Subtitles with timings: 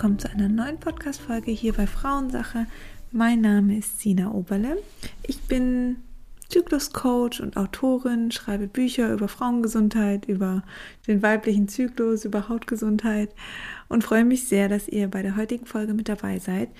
[0.00, 2.64] willkommen zu einer neuen Podcast-Folge hier bei Frauensache.
[3.12, 4.78] Mein Name ist Sina Oberle.
[5.24, 5.96] Ich bin
[6.48, 10.62] Zykluscoach und Autorin, schreibe Bücher über Frauengesundheit, über
[11.06, 13.34] den weiblichen Zyklus, über Hautgesundheit
[13.90, 16.70] und freue mich sehr, dass ihr bei der heutigen Folge mit dabei seid.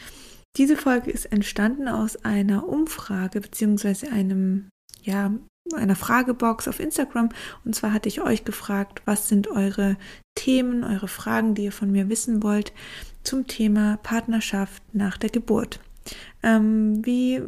[0.57, 4.09] Diese Folge ist entstanden aus einer Umfrage bzw.
[4.09, 4.71] einem
[5.03, 5.31] ja,
[5.75, 7.31] einer Fragebox auf Instagram.
[7.65, 9.97] Und zwar hatte ich euch gefragt, was sind eure
[10.35, 12.73] Themen, eure Fragen, die ihr von mir wissen wollt
[13.23, 15.81] zum Thema Partnerschaft nach der Geburt.
[16.43, 17.41] Ähm, wie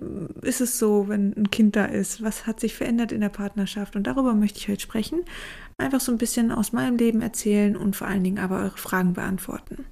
[0.42, 2.22] ist es so, wenn ein Kind da ist?
[2.22, 3.96] Was hat sich verändert in der Partnerschaft?
[3.96, 5.24] Und darüber möchte ich heute sprechen.
[5.78, 9.14] Einfach so ein bisschen aus meinem Leben erzählen und vor allen Dingen aber eure Fragen
[9.14, 9.86] beantworten.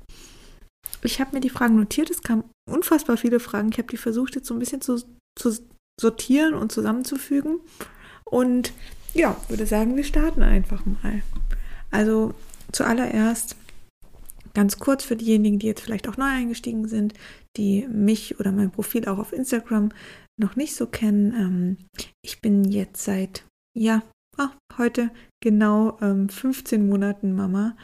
[1.03, 2.11] Ich habe mir die Fragen notiert.
[2.11, 3.71] Es kamen unfassbar viele Fragen.
[3.73, 5.03] Ich habe die versucht, jetzt so ein bisschen zu,
[5.39, 5.57] zu
[5.99, 7.61] sortieren und zusammenzufügen.
[8.31, 8.73] Und
[9.13, 11.23] ja, würde sagen, wir starten einfach mal.
[11.91, 12.35] Also
[12.73, 13.57] zuallererst
[14.55, 17.15] ganz kurz für diejenigen, die jetzt vielleicht auch neu eingestiegen sind,
[17.57, 19.91] die mich oder mein Profil auch auf Instagram
[20.39, 21.35] noch nicht so kennen.
[21.35, 21.77] Ähm,
[22.23, 23.45] ich bin jetzt seit,
[23.77, 24.03] ja,
[24.39, 25.11] ah, heute
[25.43, 27.77] genau ähm, 15 Monaten Mama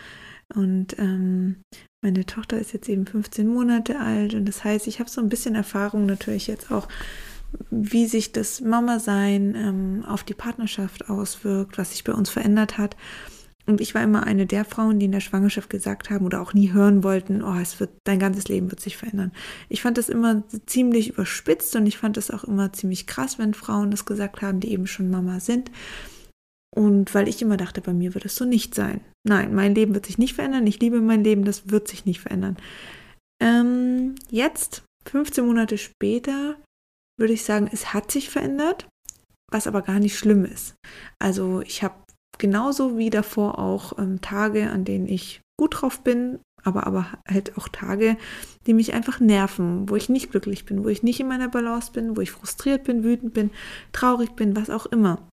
[0.55, 1.56] und ähm,
[2.05, 5.28] meine Tochter ist jetzt eben 15 Monate alt und das heißt, ich habe so ein
[5.28, 6.89] bisschen Erfahrung natürlich jetzt auch
[7.70, 12.96] wie sich das Mama-Sein ähm, auf die Partnerschaft auswirkt, was sich bei uns verändert hat.
[13.66, 16.54] Und ich war immer eine der Frauen, die in der Schwangerschaft gesagt haben oder auch
[16.54, 19.32] nie hören wollten, oh, es wird, dein ganzes Leben wird sich verändern.
[19.68, 23.54] Ich fand das immer ziemlich überspitzt und ich fand das auch immer ziemlich krass, wenn
[23.54, 25.72] Frauen das gesagt haben, die eben schon Mama sind.
[26.77, 29.00] Und weil ich immer dachte, bei mir wird es so nicht sein.
[29.24, 30.66] Nein, mein Leben wird sich nicht verändern.
[30.66, 32.56] Ich liebe mein Leben, das wird sich nicht verändern.
[33.42, 36.56] Ähm, jetzt, 15 Monate später,
[37.18, 38.88] würde ich sagen, es hat sich verändert,
[39.50, 40.74] was aber gar nicht schlimm ist.
[41.18, 41.94] Also ich habe
[42.38, 47.56] genauso wie davor auch ähm, Tage, an denen ich gut drauf bin, aber aber halt
[47.56, 48.16] auch Tage,
[48.66, 51.92] die mich einfach nerven, wo ich nicht glücklich bin, wo ich nicht in meiner Balance
[51.92, 53.50] bin, wo ich frustriert bin, wütend bin,
[53.92, 55.28] traurig bin, was auch immer.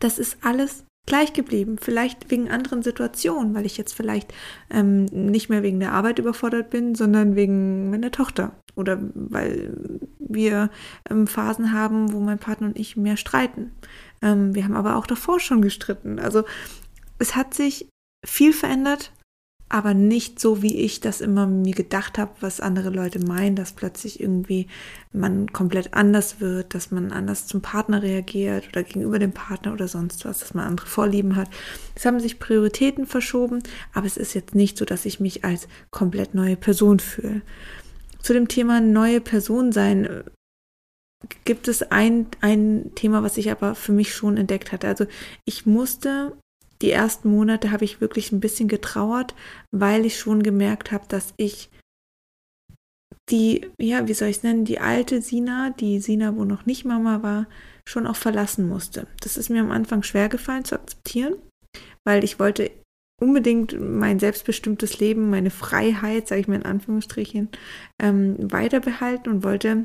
[0.00, 1.76] Das ist alles gleich geblieben.
[1.80, 4.32] Vielleicht wegen anderen Situationen, weil ich jetzt vielleicht
[4.70, 8.52] ähm, nicht mehr wegen der Arbeit überfordert bin, sondern wegen meiner Tochter.
[8.74, 10.70] Oder weil wir
[11.10, 13.72] ähm, Phasen haben, wo mein Partner und ich mehr streiten.
[14.22, 16.18] Ähm, wir haben aber auch davor schon gestritten.
[16.18, 16.44] Also
[17.18, 17.88] es hat sich
[18.24, 19.12] viel verändert
[19.72, 23.72] aber nicht so, wie ich das immer mir gedacht habe, was andere Leute meinen, dass
[23.72, 24.66] plötzlich irgendwie
[25.12, 29.88] man komplett anders wird, dass man anders zum Partner reagiert oder gegenüber dem Partner oder
[29.88, 31.48] sonst was, dass man andere Vorlieben hat.
[31.94, 33.62] Es haben sich Prioritäten verschoben,
[33.94, 37.40] aber es ist jetzt nicht so, dass ich mich als komplett neue Person fühle.
[38.22, 40.24] Zu dem Thema neue Person sein
[41.44, 44.88] gibt es ein, ein Thema, was ich aber für mich schon entdeckt hatte.
[44.88, 45.06] Also
[45.44, 46.36] ich musste
[46.82, 49.34] die ersten Monate habe ich wirklich ein bisschen getrauert,
[49.70, 51.70] weil ich schon gemerkt habe, dass ich
[53.30, 56.84] die, ja, wie soll ich es nennen, die alte Sina, die Sina, wo noch nicht
[56.84, 57.46] Mama war,
[57.88, 59.06] schon auch verlassen musste.
[59.20, 61.36] Das ist mir am Anfang schwer gefallen zu akzeptieren,
[62.04, 62.72] weil ich wollte
[63.22, 67.48] unbedingt mein selbstbestimmtes Leben, meine Freiheit, sage ich mal in Anführungsstrichen,
[68.02, 68.82] ähm, weiter
[69.26, 69.84] und wollte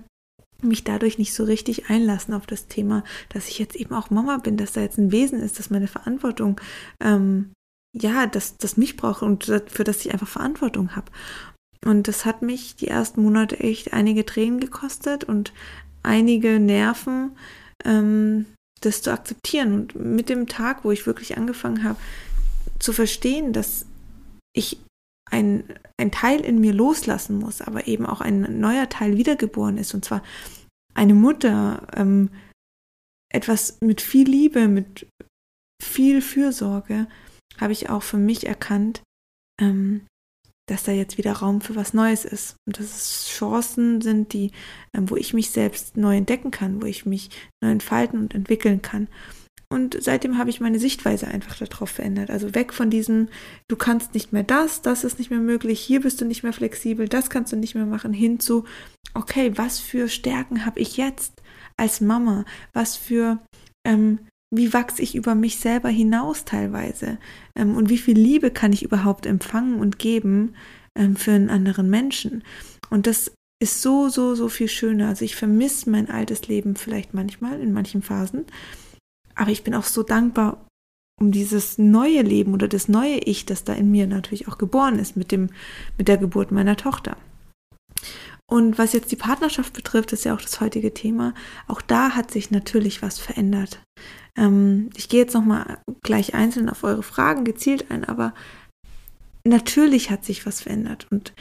[0.64, 4.38] mich dadurch nicht so richtig einlassen auf das Thema, dass ich jetzt eben auch Mama
[4.38, 6.60] bin, dass da jetzt ein Wesen ist, dass meine Verantwortung,
[7.00, 7.52] ähm,
[7.96, 11.12] ja, dass das mich braucht und für das ich einfach Verantwortung habe.
[11.86, 15.54] Und das hat mich die ersten Monate echt einige Tränen gekostet und
[16.02, 17.38] einige Nerven,
[17.86, 18.48] ähm,
[18.82, 19.74] das zu akzeptieren.
[19.74, 21.98] Und mit dem Tag, wo ich wirklich angefangen habe
[22.80, 23.86] zu verstehen, dass
[24.54, 24.80] ich
[25.30, 25.64] ein,
[25.98, 29.94] ein Teil in mir loslassen muss, aber eben auch ein neuer Teil wiedergeboren ist.
[29.94, 30.24] Und zwar
[30.94, 32.30] eine Mutter, ähm,
[33.30, 35.08] etwas mit viel Liebe, mit
[35.84, 37.08] viel Fürsorge,
[37.60, 39.02] habe ich auch für mich erkannt,
[39.62, 40.06] ähm,
[40.70, 42.56] dass da jetzt wieder Raum für was Neues ist.
[42.66, 44.52] Und dass es Chancen sind, die,
[44.94, 47.30] ähm, wo ich mich selbst neu entdecken kann, wo ich mich
[47.62, 49.08] neu entfalten und entwickeln kann.
[49.70, 52.30] Und seitdem habe ich meine Sichtweise einfach darauf verändert.
[52.32, 53.28] Also weg von diesem,
[53.68, 56.54] du kannst nicht mehr das, das ist nicht mehr möglich, hier bist du nicht mehr
[56.54, 58.64] flexibel, das kannst du nicht mehr machen, hin zu,
[59.14, 61.42] okay, was für Stärken habe ich jetzt
[61.76, 62.46] als Mama?
[62.72, 63.40] Was für,
[63.86, 64.20] ähm,
[64.54, 67.18] wie wachse ich über mich selber hinaus teilweise?
[67.56, 70.56] Ähm, und wie viel Liebe kann ich überhaupt empfangen und geben
[70.96, 72.44] ähm, für einen anderen Menschen?
[72.90, 75.10] Und das ist so, so, so viel schöner.
[75.10, 78.46] Also ich vermisse mein altes Leben vielleicht manchmal in manchen Phasen.
[79.38, 80.66] Aber ich bin auch so dankbar
[81.20, 85.00] um dieses neue Leben oder das neue Ich, das da in mir natürlich auch geboren
[85.00, 85.50] ist mit dem,
[85.98, 87.18] mit der Geburt meiner Tochter.
[88.50, 91.34] Und was jetzt die Partnerschaft betrifft, ist ja auch das heutige Thema.
[91.68, 93.82] Auch da hat sich natürlich was verändert.
[94.38, 98.34] Ähm, ich gehe jetzt nochmal gleich einzeln auf eure Fragen gezielt ein, aber
[99.44, 101.34] natürlich hat sich was verändert und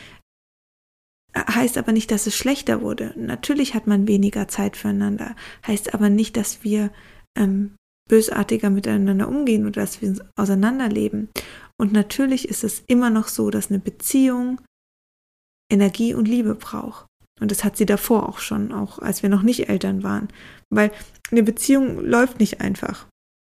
[1.37, 3.13] heißt aber nicht, dass es schlechter wurde.
[3.17, 6.91] Natürlich hat man weniger Zeit füreinander, heißt aber nicht, dass wir
[7.37, 7.77] ähm,
[8.09, 11.29] bösartiger miteinander umgehen oder dass wir auseinanderleben.
[11.77, 14.61] Und natürlich ist es immer noch so, dass eine Beziehung
[15.71, 17.07] Energie und Liebe braucht.
[17.41, 20.29] Und das hat sie davor auch schon, auch als wir noch nicht Eltern waren.
[20.71, 20.91] Weil
[21.31, 23.07] eine Beziehung läuft nicht einfach,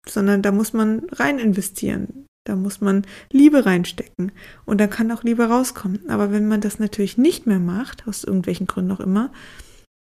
[0.09, 2.27] sondern da muss man rein investieren.
[2.47, 4.31] Da muss man Liebe reinstecken
[4.67, 6.09] und dann kann auch Liebe rauskommen.
[6.11, 9.33] Aber wenn man das natürlich nicht mehr macht, aus irgendwelchen Gründen auch immer,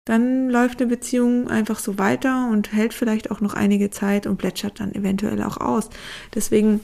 [0.09, 4.37] dann läuft eine Beziehung einfach so weiter und hält vielleicht auch noch einige Zeit und
[4.37, 5.89] plätschert dann eventuell auch aus.
[6.33, 6.79] Deswegen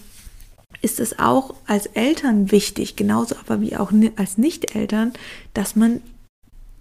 [0.84, 5.14] ist es auch als Eltern wichtig, genauso aber wie auch als Nicht-Eltern,
[5.56, 6.02] dass man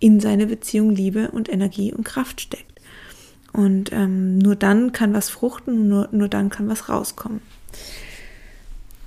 [0.01, 2.79] in seine Beziehung Liebe und Energie und Kraft steckt.
[3.55, 7.41] Und ähm, nur dann kann was fruchten, nur, nur dann kann was rauskommen.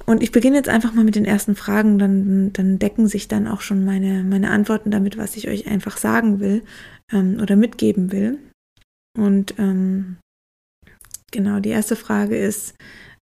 [0.10, 3.46] Und ich beginne jetzt einfach mal mit den ersten Fragen, dann, dann decken sich dann
[3.46, 6.64] auch schon meine, meine Antworten damit, was ich euch einfach sagen will
[7.12, 8.40] ähm, oder mitgeben will.
[9.18, 10.18] Und ähm,
[11.32, 12.76] genau, die erste Frage ist,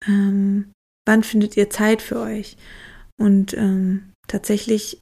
[0.06, 0.73] ähm,
[1.06, 2.56] wann findet ihr Zeit für euch?
[3.21, 5.00] Und ähm, tatsächlich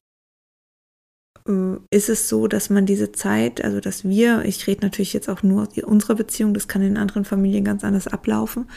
[1.47, 5.29] äh, ist es so, dass man diese Zeit, also dass wir, ich rede natürlich jetzt
[5.29, 8.69] auch nur aus unserer Beziehung, das kann in anderen Familien ganz anders ablaufen,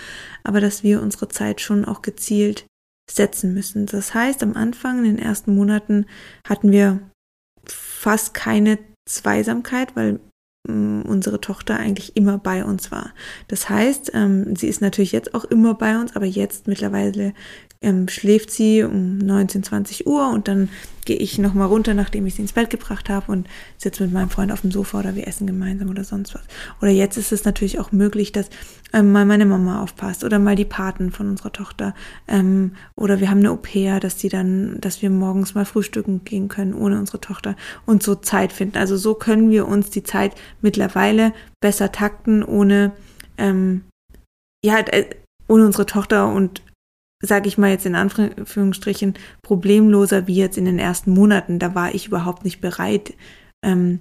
[0.43, 2.67] aber dass wir unsere Zeit schon auch gezielt
[3.15, 3.85] setzen müssen.
[3.85, 6.05] Das heißt, am Anfang, in den ersten Monaten,
[6.47, 6.99] hatten wir
[7.65, 10.19] fast keine Zweisamkeit, weil
[10.67, 13.13] mm, unsere Tochter eigentlich immer bei uns war.
[13.47, 17.33] Das heißt, ähm, sie ist natürlich jetzt auch immer bei uns, aber jetzt mittlerweile
[17.83, 20.69] ähm, schläft sie um 19, 20 Uhr und dann
[21.05, 23.47] gehe ich nochmal runter, nachdem ich sie ins Bett gebracht habe und
[23.77, 26.43] sitze mit meinem Freund auf dem Sofa oder wir essen gemeinsam oder sonst was.
[26.79, 28.49] Oder jetzt ist es natürlich auch möglich, dass
[28.93, 31.95] ähm, mal meine Mama aufpasst oder mal die Paten von unserer Tochter
[32.27, 36.49] ähm, oder wir haben eine Au-pair, dass die dann, dass wir morgens mal frühstücken gehen
[36.49, 37.55] können ohne unsere Tochter
[37.87, 38.77] und so Zeit finden.
[38.77, 42.91] Also so können wir uns die Zeit mittlerweile besser takten, ohne
[43.39, 43.85] ähm,
[44.63, 45.05] ja, äh,
[45.47, 46.61] ohne unsere Tochter und
[47.21, 51.59] sage ich mal jetzt in Anführungsstrichen, problemloser wie jetzt in den ersten Monaten.
[51.59, 53.13] Da war ich überhaupt nicht bereit,
[53.63, 53.99] ähm,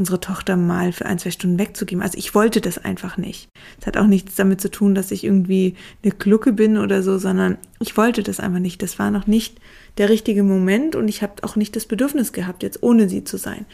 [0.00, 2.02] unsere Tochter mal für ein, zwei Stunden wegzugeben.
[2.02, 3.50] Also ich wollte das einfach nicht.
[3.78, 7.18] Es hat auch nichts damit zu tun, dass ich irgendwie eine Glucke bin oder so,
[7.18, 8.80] sondern ich wollte das einfach nicht.
[8.82, 9.60] Das war noch nicht
[9.98, 13.36] der richtige Moment und ich habe auch nicht das Bedürfnis gehabt, jetzt ohne sie zu
[13.36, 13.66] sein.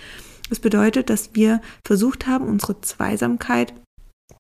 [0.48, 3.72] Das bedeutet, dass wir versucht haben, unsere Zweisamkeit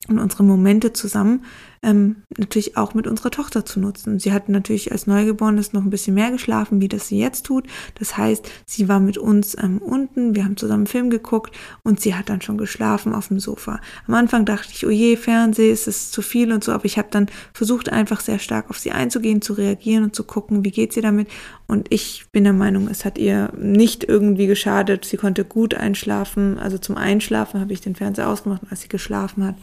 [0.08, 1.44] und unsere Momente zusammen
[1.82, 4.18] ähm, natürlich auch mit unserer Tochter zu nutzen.
[4.18, 7.64] Sie hat natürlich als Neugeborenes noch ein bisschen mehr geschlafen, wie das sie jetzt tut.
[7.98, 11.54] Das heißt, sie war mit uns ähm, unten, wir haben zusammen Film geguckt
[11.84, 13.80] und sie hat dann schon geschlafen auf dem Sofa.
[14.08, 16.98] Am Anfang dachte ich, oh je, Fernseh, ist es zu viel und so, aber ich
[16.98, 20.72] habe dann versucht, einfach sehr stark auf sie einzugehen, zu reagieren und zu gucken, wie
[20.72, 21.28] geht sie damit.
[21.68, 25.04] Und ich bin der Meinung, es hat ihr nicht irgendwie geschadet.
[25.04, 26.58] Sie konnte gut einschlafen.
[26.58, 29.56] Also zum Einschlafen habe ich den Fernseher ausgemacht, als sie geschlafen hat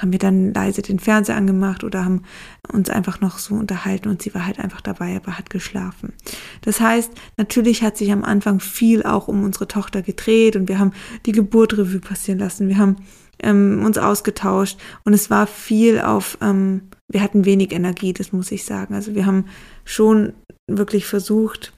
[0.00, 2.22] haben wir dann leise den Fernseher angemacht oder haben
[2.72, 6.12] uns einfach noch so unterhalten und sie war halt einfach dabei, aber hat geschlafen.
[6.62, 10.78] Das heißt, natürlich hat sich am Anfang viel auch um unsere Tochter gedreht und wir
[10.78, 10.92] haben
[11.26, 12.68] die Geburt Revue passieren lassen.
[12.68, 12.96] Wir haben
[13.42, 18.52] ähm, uns ausgetauscht und es war viel auf, ähm, wir hatten wenig Energie, das muss
[18.52, 18.94] ich sagen.
[18.94, 19.46] Also wir haben
[19.84, 20.32] schon
[20.66, 21.72] wirklich versucht,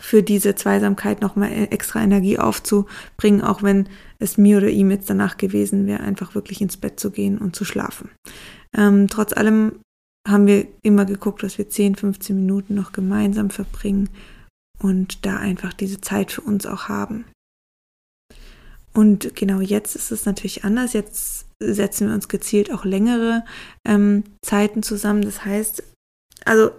[0.00, 5.10] für diese Zweisamkeit nochmal e-, extra Energie aufzubringen, auch wenn es mir oder ihm jetzt
[5.10, 8.10] danach gewesen wäre, einfach wirklich ins Bett zu gehen und zu schlafen.
[8.76, 9.80] Ähm, trotz allem
[10.26, 14.08] haben wir immer geguckt, dass wir 10, 15 Minuten noch gemeinsam verbringen
[14.80, 17.26] und da einfach diese Zeit für uns auch haben.
[18.94, 20.92] Und genau jetzt ist es natürlich anders.
[20.92, 23.44] Jetzt setzen wir uns gezielt auch längere
[23.84, 25.22] ähm, Zeiten zusammen.
[25.22, 25.82] Das heißt,
[26.44, 26.70] also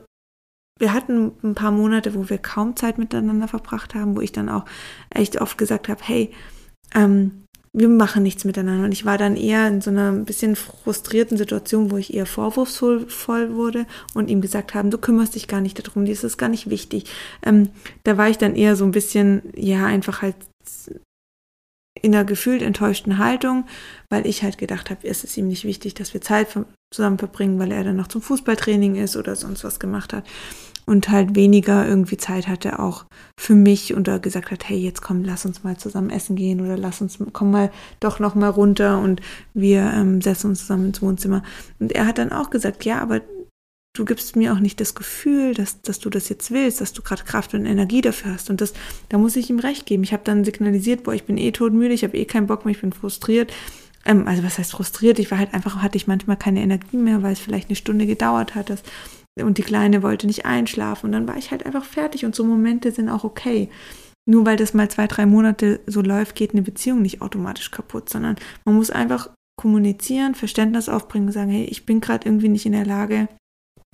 [0.79, 4.49] wir hatten ein paar Monate, wo wir kaum Zeit miteinander verbracht haben, wo ich dann
[4.49, 4.65] auch
[5.09, 6.31] echt oft gesagt habe, hey,
[6.93, 8.85] ähm, wir machen nichts miteinander.
[8.85, 12.25] Und ich war dann eher in so einer ein bisschen frustrierten Situation, wo ich eher
[12.25, 16.37] vorwurfsvoll wurde und ihm gesagt haben, du kümmerst dich gar nicht darum, dir ist das
[16.37, 17.05] gar nicht wichtig.
[17.43, 17.69] Ähm,
[18.03, 20.35] da war ich dann eher so ein bisschen, ja, einfach halt
[22.05, 23.65] in einer gefühlt enttäuschten Haltung,
[24.09, 26.47] weil ich halt gedacht habe, es ist ihm nicht wichtig, dass wir Zeit
[26.91, 30.23] zusammen verbringen, weil er dann noch zum Fußballtraining ist oder sonst was gemacht hat
[30.85, 33.05] und halt weniger irgendwie Zeit hatte auch
[33.39, 36.61] für mich und da gesagt hat, hey, jetzt komm, lass uns mal zusammen essen gehen
[36.61, 39.21] oder lass uns, komm mal doch noch mal runter und
[39.53, 41.43] wir ähm, setzen uns zusammen ins Wohnzimmer.
[41.79, 43.21] Und er hat dann auch gesagt, ja, aber
[43.95, 47.01] du gibst mir auch nicht das Gefühl, dass, dass du das jetzt willst, dass du
[47.01, 48.49] gerade Kraft und Energie dafür hast.
[48.49, 48.73] Und das,
[49.09, 50.03] da muss ich ihm recht geben.
[50.03, 52.75] Ich habe dann signalisiert, boah, ich bin eh todmüde, ich habe eh keinen Bock mehr,
[52.75, 53.51] ich bin frustriert.
[54.05, 55.17] Ähm, also was heißt frustriert?
[55.17, 58.05] Ich war halt einfach, hatte ich manchmal keine Energie mehr, weil es vielleicht eine Stunde
[58.05, 58.83] gedauert hat, dass
[59.41, 62.45] und die Kleine wollte nicht einschlafen und dann war ich halt einfach fertig und so
[62.45, 63.69] Momente sind auch okay.
[64.25, 68.09] Nur weil das mal zwei, drei Monate so läuft, geht eine Beziehung nicht automatisch kaputt,
[68.09, 72.71] sondern man muss einfach kommunizieren, Verständnis aufbringen sagen, hey, ich bin gerade irgendwie nicht in
[72.71, 73.27] der Lage,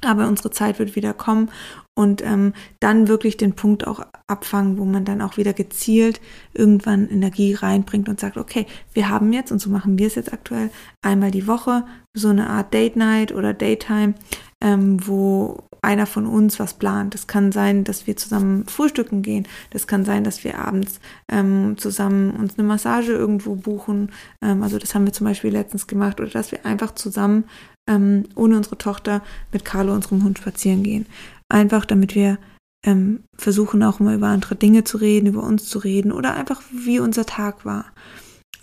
[0.05, 1.50] aber unsere Zeit wird wieder kommen
[1.93, 6.22] und ähm, dann wirklich den Punkt auch abfangen, wo man dann auch wieder gezielt
[6.53, 10.34] irgendwann Energie reinbringt und sagt, okay, wir haben jetzt, und so machen wir es jetzt
[10.34, 10.70] aktuell,
[11.01, 14.15] einmal die Woche so eine Art Date Night oder Daytime,
[14.62, 17.13] ähm, wo einer von uns was plant.
[17.15, 19.48] Das kann sein, dass wir zusammen frühstücken gehen.
[19.72, 24.12] Das kann sein, dass wir abends ähm, zusammen uns eine Massage irgendwo buchen.
[24.41, 26.20] Ähm, also das haben wir zum Beispiel letztens gemacht.
[26.20, 27.46] Oder dass wir einfach zusammen
[27.88, 29.21] ähm, ohne unsere Tochter
[29.51, 31.05] mit Carlo, unserem Hund, spazieren gehen.
[31.50, 32.38] Einfach damit wir
[32.83, 36.61] ähm, versuchen auch mal über andere Dinge zu reden, über uns zu reden oder einfach
[36.71, 37.85] wie unser Tag war.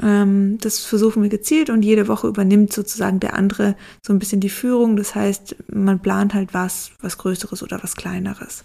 [0.00, 4.40] Ähm, das versuchen wir gezielt und jede Woche übernimmt sozusagen der andere so ein bisschen
[4.40, 4.96] die Führung.
[4.96, 8.64] Das heißt, man plant halt was, was Größeres oder was Kleineres.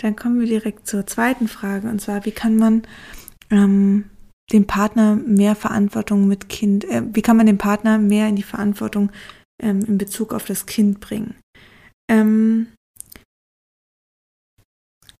[0.00, 2.82] Dann kommen wir direkt zur zweiten Frage und zwar, wie kann man
[3.50, 4.04] ähm,
[4.52, 8.42] dem Partner mehr Verantwortung mit Kind, äh, wie kann man den Partner mehr in die
[8.42, 9.10] Verantwortung
[9.62, 11.34] ähm, in Bezug auf das Kind bringen?
[12.10, 12.68] Ähm,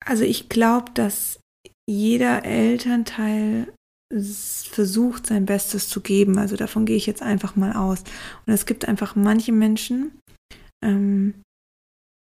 [0.04, 1.40] also ich glaube, dass
[1.88, 3.72] jeder Elternteil
[4.12, 6.38] versucht, sein Bestes zu geben.
[6.38, 8.00] Also davon gehe ich jetzt einfach mal aus.
[8.46, 10.18] Und es gibt einfach manche Menschen,
[10.84, 11.42] ähm,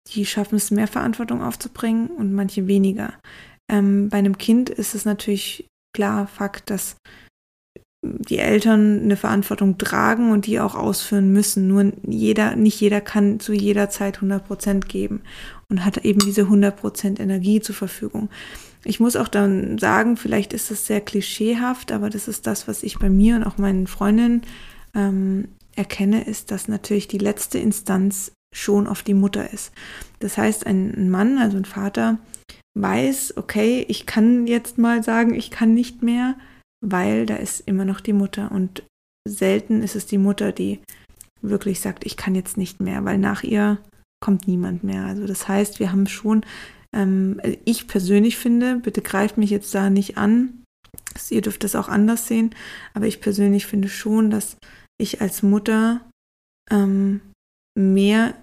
[0.08, 3.18] die schaffen es, mehr Verantwortung aufzubringen und manche weniger.
[3.70, 6.96] Ähm, bei einem Kind ist es natürlich klar Fakt, dass
[8.02, 11.68] die Eltern eine Verantwortung tragen und die auch ausführen müssen.
[11.68, 15.20] Nur jeder, nicht jeder kann zu jeder Zeit 100 Prozent geben
[15.68, 18.30] und hat eben diese 100 Prozent Energie zur Verfügung.
[18.84, 22.82] Ich muss auch dann sagen, vielleicht ist das sehr klischeehaft, aber das ist das, was
[22.82, 24.42] ich bei mir und auch meinen Freundinnen
[24.94, 29.72] ähm, erkenne, ist, dass natürlich die letzte Instanz schon auf die Mutter ist.
[30.18, 32.18] Das heißt, ein Mann, also ein Vater,
[32.74, 36.36] weiß, okay, ich kann jetzt mal sagen, ich kann nicht mehr,
[36.80, 38.84] weil da ist immer noch die Mutter und
[39.28, 40.80] selten ist es die Mutter, die
[41.42, 43.78] wirklich sagt, ich kann jetzt nicht mehr, weil nach ihr
[44.22, 45.04] kommt niemand mehr.
[45.06, 46.44] Also das heißt, wir haben schon,
[46.94, 50.64] ähm, ich persönlich finde, bitte greift mich jetzt da nicht an,
[51.30, 52.54] ihr dürft das auch anders sehen,
[52.94, 54.56] aber ich persönlich finde schon, dass
[54.98, 56.00] ich als Mutter
[56.70, 57.20] ähm,
[57.78, 58.34] mehr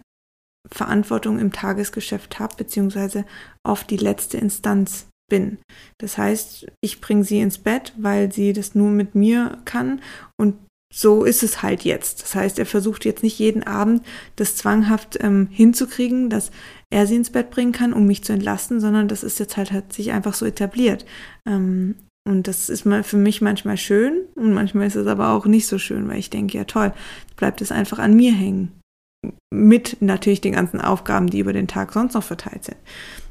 [0.71, 3.25] Verantwortung im Tagesgeschäft habe, beziehungsweise
[3.63, 5.57] auf die letzte Instanz bin.
[5.97, 10.01] Das heißt, ich bringe sie ins Bett, weil sie das nur mit mir kann
[10.39, 10.55] und
[10.93, 12.23] so ist es halt jetzt.
[12.23, 14.05] Das heißt, er versucht jetzt nicht jeden Abend
[14.37, 16.49] das zwanghaft ähm, hinzukriegen, dass
[16.89, 19.71] er sie ins Bett bringen kann, um mich zu entlasten, sondern das ist jetzt halt
[19.71, 21.05] hat sich einfach so etabliert.
[21.45, 21.95] Ähm,
[22.27, 25.67] und das ist mal für mich manchmal schön und manchmal ist es aber auch nicht
[25.67, 26.93] so schön, weil ich denke, ja toll,
[27.35, 28.76] bleibt es einfach an mir hängen.
[29.53, 32.77] Mit natürlich den ganzen Aufgaben, die über den Tag sonst noch verteilt sind.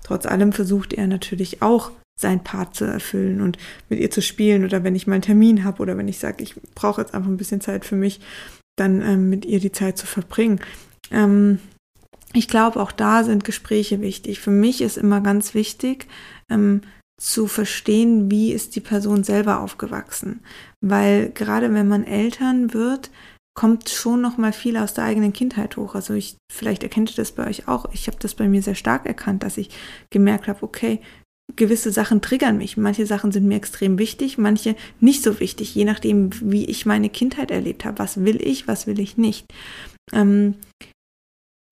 [0.02, 4.64] Trotz allem versucht er natürlich auch sein Part zu erfüllen und mit ihr zu spielen
[4.64, 7.28] oder wenn ich mal einen Termin habe oder wenn ich sage, ich brauche jetzt einfach
[7.28, 8.20] ein bisschen Zeit für mich,
[8.76, 10.60] dann ähm, mit ihr die Zeit zu verbringen.
[11.10, 11.58] Ähm,
[12.32, 14.40] ich glaube, auch da sind Gespräche wichtig.
[14.40, 16.06] Für mich ist immer ganz wichtig,
[16.50, 16.82] ähm,
[17.18, 20.40] zu verstehen, wie ist die Person selber aufgewachsen.
[20.82, 23.10] Weil gerade wenn man Eltern wird,
[23.56, 25.94] kommt schon noch mal viel aus der eigenen Kindheit hoch.
[25.94, 27.86] Also ich, vielleicht erkennt ihr das bei euch auch.
[27.92, 29.70] Ich habe das bei mir sehr stark erkannt, dass ich
[30.10, 31.00] gemerkt habe, okay,
[31.56, 32.76] gewisse Sachen triggern mich.
[32.76, 37.08] Manche Sachen sind mir extrem wichtig, manche nicht so wichtig, je nachdem, wie ich meine
[37.08, 37.98] Kindheit erlebt habe.
[37.98, 39.46] Was will ich, was will ich nicht?
[40.12, 40.56] Ähm,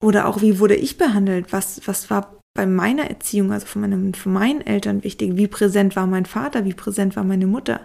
[0.03, 1.53] oder auch, wie wurde ich behandelt?
[1.53, 5.35] Was, was war bei meiner Erziehung, also von, meinem, von meinen Eltern wichtig?
[5.35, 6.65] Wie präsent war mein Vater?
[6.65, 7.81] Wie präsent war meine Mutter?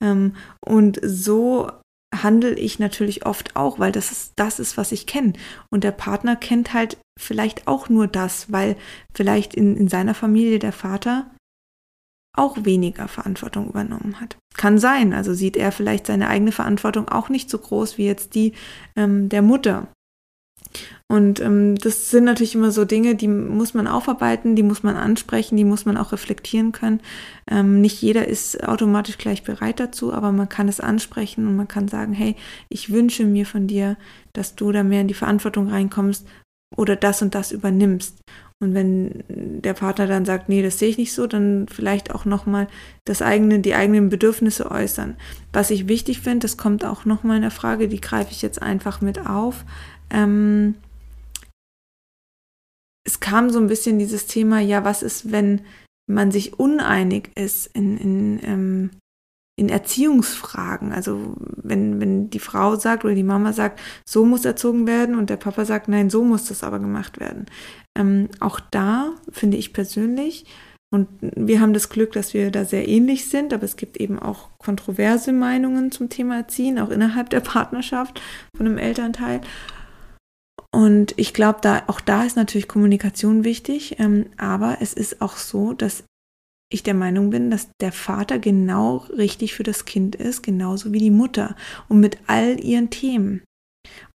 [0.00, 1.70] Ähm, und so
[2.12, 5.32] handle ich natürlich oft auch, weil das ist das ist, was ich kenne.
[5.70, 8.76] Und der Partner kennt halt vielleicht auch nur das, weil
[9.14, 11.30] vielleicht in, in seiner Familie der Vater
[12.36, 14.36] auch weniger Verantwortung übernommen hat.
[14.56, 18.34] Kann sein, also sieht er vielleicht seine eigene Verantwortung auch nicht so groß wie jetzt
[18.34, 18.52] die
[18.96, 19.88] ähm, der Mutter.
[21.08, 24.96] Und ähm, das sind natürlich immer so Dinge, die muss man aufarbeiten, die muss man
[24.96, 27.00] ansprechen, die muss man auch reflektieren können.
[27.50, 31.68] Ähm, nicht jeder ist automatisch gleich bereit dazu, aber man kann es ansprechen und man
[31.68, 32.36] kann sagen, hey,
[32.68, 33.96] ich wünsche mir von dir,
[34.32, 36.26] dass du da mehr in die Verantwortung reinkommst
[36.76, 38.22] oder das und das übernimmst.
[38.62, 39.24] Und wenn
[39.60, 42.68] der Partner dann sagt, nee, das sehe ich nicht so, dann vielleicht auch nochmal
[43.04, 45.16] das eigene, die eigenen Bedürfnisse äußern.
[45.52, 48.62] Was ich wichtig finde, das kommt auch nochmal in der Frage, die greife ich jetzt
[48.62, 49.64] einfach mit auf.
[50.12, 50.76] Ähm,
[53.04, 55.62] es kam so ein bisschen dieses Thema, ja, was ist, wenn
[56.08, 58.90] man sich uneinig ist in, in, ähm,
[59.58, 60.92] in Erziehungsfragen.
[60.92, 65.30] Also wenn, wenn die Frau sagt oder die Mama sagt, so muss erzogen werden und
[65.30, 67.46] der Papa sagt, nein, so muss das aber gemacht werden.
[67.98, 70.46] Ähm, auch da finde ich persönlich,
[70.92, 74.18] und wir haben das Glück, dass wir da sehr ähnlich sind, aber es gibt eben
[74.18, 78.20] auch kontroverse Meinungen zum Thema Erziehen, auch innerhalb der Partnerschaft
[78.54, 79.40] von einem Elternteil.
[80.74, 85.36] Und ich glaube, da, auch da ist natürlich Kommunikation wichtig, ähm, aber es ist auch
[85.36, 86.04] so, dass
[86.72, 90.98] ich der Meinung bin, dass der Vater genau richtig für das Kind ist, genauso wie
[90.98, 91.54] die Mutter
[91.88, 93.42] und mit all ihren Themen.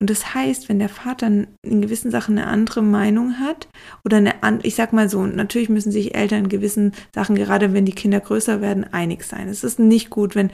[0.00, 3.68] Und das heißt, wenn der Vater in gewissen Sachen eine andere Meinung hat
[4.04, 7.84] oder eine, ich sag mal so, natürlich müssen sich Eltern in gewissen Sachen, gerade wenn
[7.84, 9.48] die Kinder größer werden, einig sein.
[9.48, 10.50] Es ist nicht gut, wenn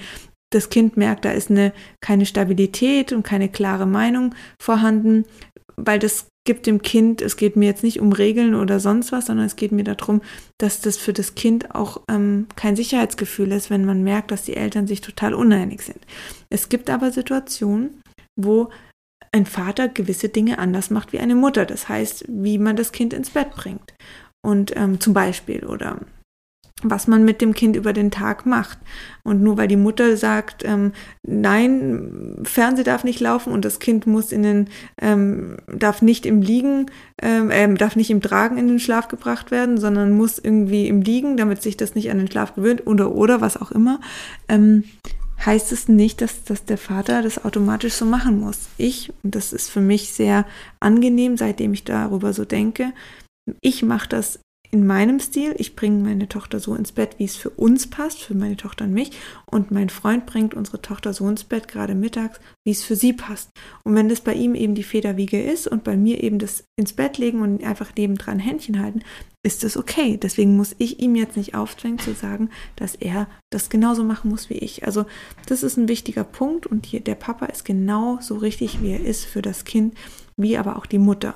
[0.55, 5.25] das Kind merkt, da ist eine, keine Stabilität und keine klare Meinung vorhanden,
[5.77, 9.27] weil das gibt dem Kind, es geht mir jetzt nicht um Regeln oder sonst was,
[9.27, 10.23] sondern es geht mir darum,
[10.59, 14.57] dass das für das Kind auch ähm, kein Sicherheitsgefühl ist, wenn man merkt, dass die
[14.57, 16.01] Eltern sich total uneinig sind.
[16.51, 18.01] Es gibt aber Situationen,
[18.37, 18.71] wo
[19.31, 21.65] ein Vater gewisse Dinge anders macht wie eine Mutter.
[21.65, 23.95] Das heißt, wie man das Kind ins Bett bringt.
[24.45, 26.01] Und ähm, zum Beispiel oder
[26.83, 28.79] was man mit dem Kind über den Tag macht.
[29.23, 34.07] Und nur weil die Mutter sagt, ähm, nein, Fernseh darf nicht laufen und das Kind
[34.07, 34.69] muss in den,
[35.01, 36.87] ähm, darf nicht im Liegen,
[37.21, 41.03] ähm, äh, darf nicht im Tragen in den Schlaf gebracht werden, sondern muss irgendwie im
[41.03, 44.01] Liegen, damit sich das nicht an den Schlaf gewöhnt oder oder was auch immer,
[44.49, 44.85] ähm,
[45.45, 48.69] heißt es nicht, dass, dass der Vater das automatisch so machen muss.
[48.77, 50.47] Ich, und das ist für mich sehr
[50.81, 52.93] angenehm, seitdem ich darüber so denke,
[53.61, 54.39] ich mache das
[54.73, 55.55] in meinem Stil.
[55.59, 58.87] Ich bringe meine Tochter so ins Bett, wie es für uns passt, für meine Tochter
[58.87, 59.13] und mich.
[59.45, 63.13] Und mein Freund bringt unsere Tochter so ins Bett, gerade mittags, wie es für sie
[63.13, 63.51] passt.
[63.85, 66.95] Und wenn das bei ihm eben die Federwiege ist und bei mir eben das ins
[66.95, 69.03] Bett legen und einfach nebendran Händchen halten,
[69.45, 70.17] ist das okay.
[70.17, 74.49] Deswegen muss ich ihm jetzt nicht aufdrängen zu sagen, dass er das genauso machen muss
[74.49, 74.87] wie ich.
[74.87, 75.05] Also
[75.47, 79.05] das ist ein wichtiger Punkt und hier der Papa ist genau so richtig, wie er
[79.05, 79.95] ist für das Kind,
[80.39, 81.35] wie aber auch die Mutter.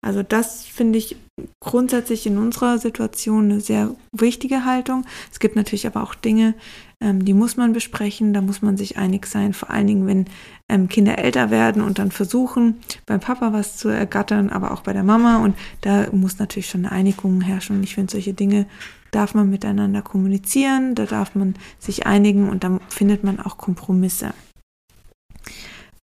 [0.00, 1.16] Also das finde ich
[1.60, 5.04] grundsätzlich in unserer Situation eine sehr wichtige Haltung.
[5.32, 6.54] Es gibt natürlich aber auch Dinge,
[7.00, 10.26] ähm, die muss man besprechen, da muss man sich einig sein, vor allen Dingen, wenn
[10.68, 12.76] ähm, Kinder älter werden und dann versuchen,
[13.06, 15.38] beim Papa was zu ergattern, aber auch bei der Mama.
[15.38, 17.76] Und da muss natürlich schon eine Einigung herrschen.
[17.76, 18.66] Und ich finde, solche Dinge
[19.10, 24.32] darf man miteinander kommunizieren, da darf man sich einigen und dann findet man auch Kompromisse.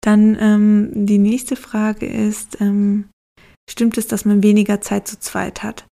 [0.00, 3.06] Dann ähm, die nächste Frage ist, ähm,
[3.70, 5.86] Stimmt es, dass man weniger Zeit zu zweit hat?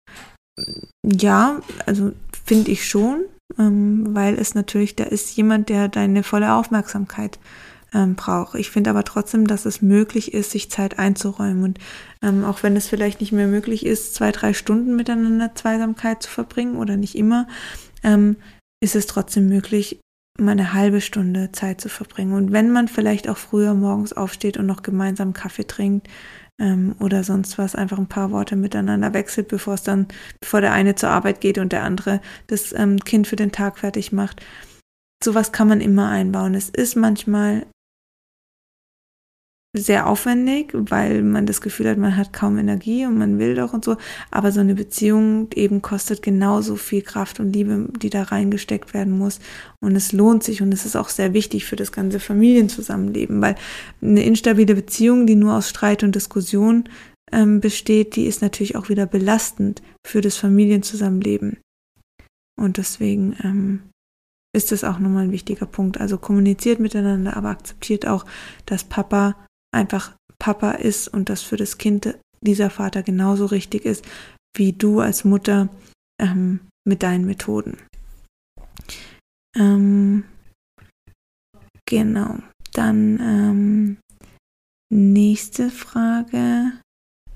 [1.04, 2.12] Ja, also
[2.44, 3.24] finde ich schon,
[3.58, 7.38] ähm, weil es natürlich, da ist jemand, der deine volle Aufmerksamkeit
[7.94, 8.56] ähm, braucht.
[8.56, 11.64] Ich finde aber trotzdem, dass es möglich ist, sich Zeit einzuräumen.
[11.64, 11.78] Und
[12.22, 16.30] ähm, auch wenn es vielleicht nicht mehr möglich ist, zwei, drei Stunden miteinander Zweisamkeit zu
[16.30, 17.48] verbringen oder nicht immer,
[18.02, 18.36] ähm,
[18.82, 20.00] ist es trotzdem möglich,
[20.38, 22.32] mal eine halbe Stunde Zeit zu verbringen.
[22.32, 26.08] Und wenn man vielleicht auch früher morgens aufsteht und noch gemeinsam Kaffee trinkt,
[26.60, 30.06] ähm, oder sonst was, einfach ein paar Worte miteinander wechselt, bevor es dann,
[30.40, 33.78] bevor der eine zur Arbeit geht und der andere das ähm, Kind für den Tag
[33.78, 34.44] fertig macht.
[35.24, 36.54] Sowas kann man immer einbauen.
[36.54, 37.66] Es ist manchmal
[39.72, 43.72] sehr aufwendig, weil man das Gefühl hat, man hat kaum Energie und man will doch
[43.72, 43.96] und so.
[44.30, 49.16] Aber so eine Beziehung eben kostet genauso viel Kraft und Liebe, die da reingesteckt werden
[49.16, 49.38] muss.
[49.80, 53.54] Und es lohnt sich und es ist auch sehr wichtig für das ganze Familienzusammenleben, weil
[54.02, 56.88] eine instabile Beziehung, die nur aus Streit und Diskussion
[57.30, 61.58] ähm, besteht, die ist natürlich auch wieder belastend für das Familienzusammenleben.
[62.58, 63.82] Und deswegen ähm,
[64.52, 66.00] ist das auch nochmal ein wichtiger Punkt.
[66.00, 68.26] Also kommuniziert miteinander, aber akzeptiert auch,
[68.66, 69.36] dass Papa
[69.74, 74.04] einfach Papa ist und das für das Kind dieser Vater genauso richtig ist,
[74.56, 75.68] wie du als Mutter
[76.20, 77.76] ähm, mit deinen Methoden.
[79.56, 80.24] Ähm,
[81.86, 82.38] genau.
[82.72, 83.96] Dann ähm,
[84.92, 86.72] nächste Frage.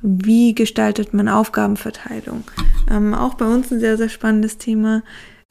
[0.01, 2.45] Wie gestaltet man Aufgabenverteilung?
[2.91, 5.03] Ähm, auch bei uns ein sehr, sehr spannendes Thema.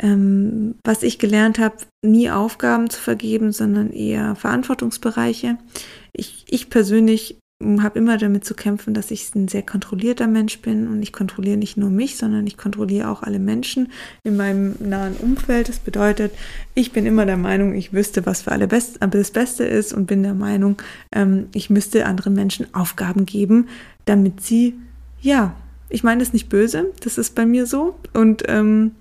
[0.02, 5.58] Ähm, was ich gelernt habe, nie Aufgaben zu vergeben, sondern eher Verantwortungsbereiche
[6.14, 7.38] ich, ich persönlich
[7.82, 11.58] habe immer damit zu kämpfen, dass ich ein sehr kontrollierter Mensch bin und ich kontrolliere
[11.58, 13.92] nicht nur mich, sondern ich kontrolliere auch alle Menschen
[14.24, 15.70] in meinem nahen Umfeld.
[15.70, 16.34] Das bedeutet,
[16.76, 20.08] ich bin immer der Meinung, ich wüsste, was für alle Best das Beste ist und
[20.08, 20.82] bin der Meinung,
[21.14, 23.70] ähm, ich müsste anderen Menschen Aufgaben geben,
[24.06, 24.76] damit sie,
[25.22, 25.56] ja,
[25.90, 28.92] ich meine das nicht böse, das ist bei mir so und ähm,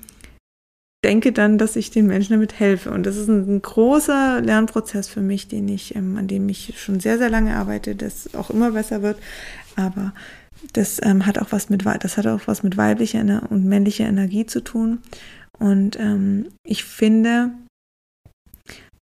[1.04, 2.90] denke dann, dass ich den Menschen damit helfe.
[2.90, 6.74] Und das ist ein, ein großer Lernprozess für mich, den ich, ähm, an dem ich
[6.78, 9.18] schon sehr, sehr lange arbeite, das auch immer besser wird.
[9.76, 10.14] Aber
[10.72, 14.46] das ähm, hat auch was mit das hat auch was mit weiblicher und männlicher Energie
[14.46, 15.00] zu tun.
[15.58, 17.50] Und ähm, ich finde,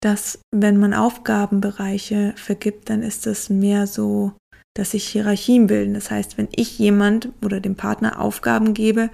[0.01, 4.33] dass wenn man Aufgabenbereiche vergibt, dann ist es mehr so,
[4.73, 5.93] dass sich Hierarchien bilden.
[5.93, 9.09] Das heißt, wenn ich jemand oder dem Partner Aufgaben gebe,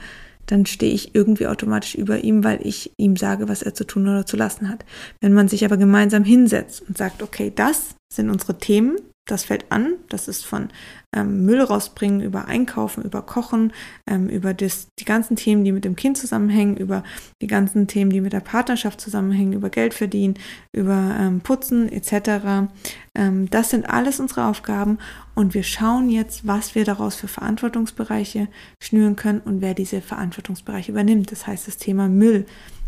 [0.48, 4.08] dann stehe ich irgendwie automatisch über ihm, weil ich ihm sage, was er zu tun
[4.08, 4.86] oder zu lassen hat.
[5.22, 9.72] Wenn man sich aber gemeinsam hinsetzt und sagt, okay, das sind unsere Themen, das fällt
[9.72, 9.94] an.
[10.10, 10.70] Das ist von
[11.14, 13.74] ähm, Müll rausbringen, über Einkaufen, über Kochen,
[14.08, 17.04] ähm, über das, die ganzen Themen, die mit dem Kind zusammenhängen, über
[17.42, 20.36] die ganzen Themen, die mit der Partnerschaft zusammenhängen, über Geld verdienen,
[20.74, 22.70] über ähm, Putzen etc.
[23.16, 25.00] Ähm, das sind alles unsere Aufgaben
[25.34, 28.48] und wir schauen jetzt, was wir daraus für Verantwortungsbereiche
[28.82, 31.32] schnüren können und wer diese Verantwortungsbereiche übernimmt.
[31.32, 32.46] Das heißt, das Thema Müll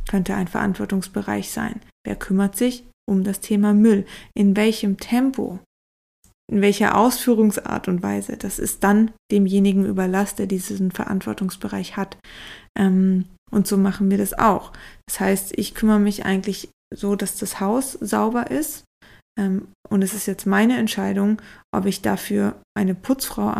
[0.07, 1.81] könnte ein Verantwortungsbereich sein.
[2.05, 4.05] Wer kümmert sich um das Thema Müll?
[4.33, 5.59] In welchem Tempo
[6.49, 12.17] in welcher Ausführungsart und Weise, das ist dann demjenigen überlasst, der diesen Verantwortungsbereich hat.
[12.77, 14.71] Ähm, und so machen wir das auch.
[15.07, 18.85] Das heißt, ich kümmere mich eigentlich so, dass das Haus sauber ist,
[19.89, 23.53] und es ist jetzt meine Entscheidung, ob ich dafür eine Putzfrau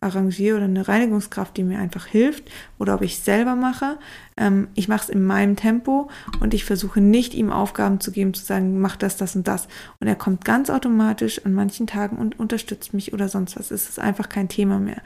[0.00, 3.98] arrangiere oder eine Reinigungskraft, die mir einfach hilft, oder ob ich es selber mache.
[4.36, 8.34] Ähm, ich mache es in meinem Tempo und ich versuche nicht, ihm Aufgaben zu geben,
[8.34, 9.68] zu sagen, mach das, das und das.
[10.00, 13.70] Und er kommt ganz automatisch an manchen Tagen und unterstützt mich oder sonst was.
[13.70, 15.02] Es ist einfach kein Thema mehr.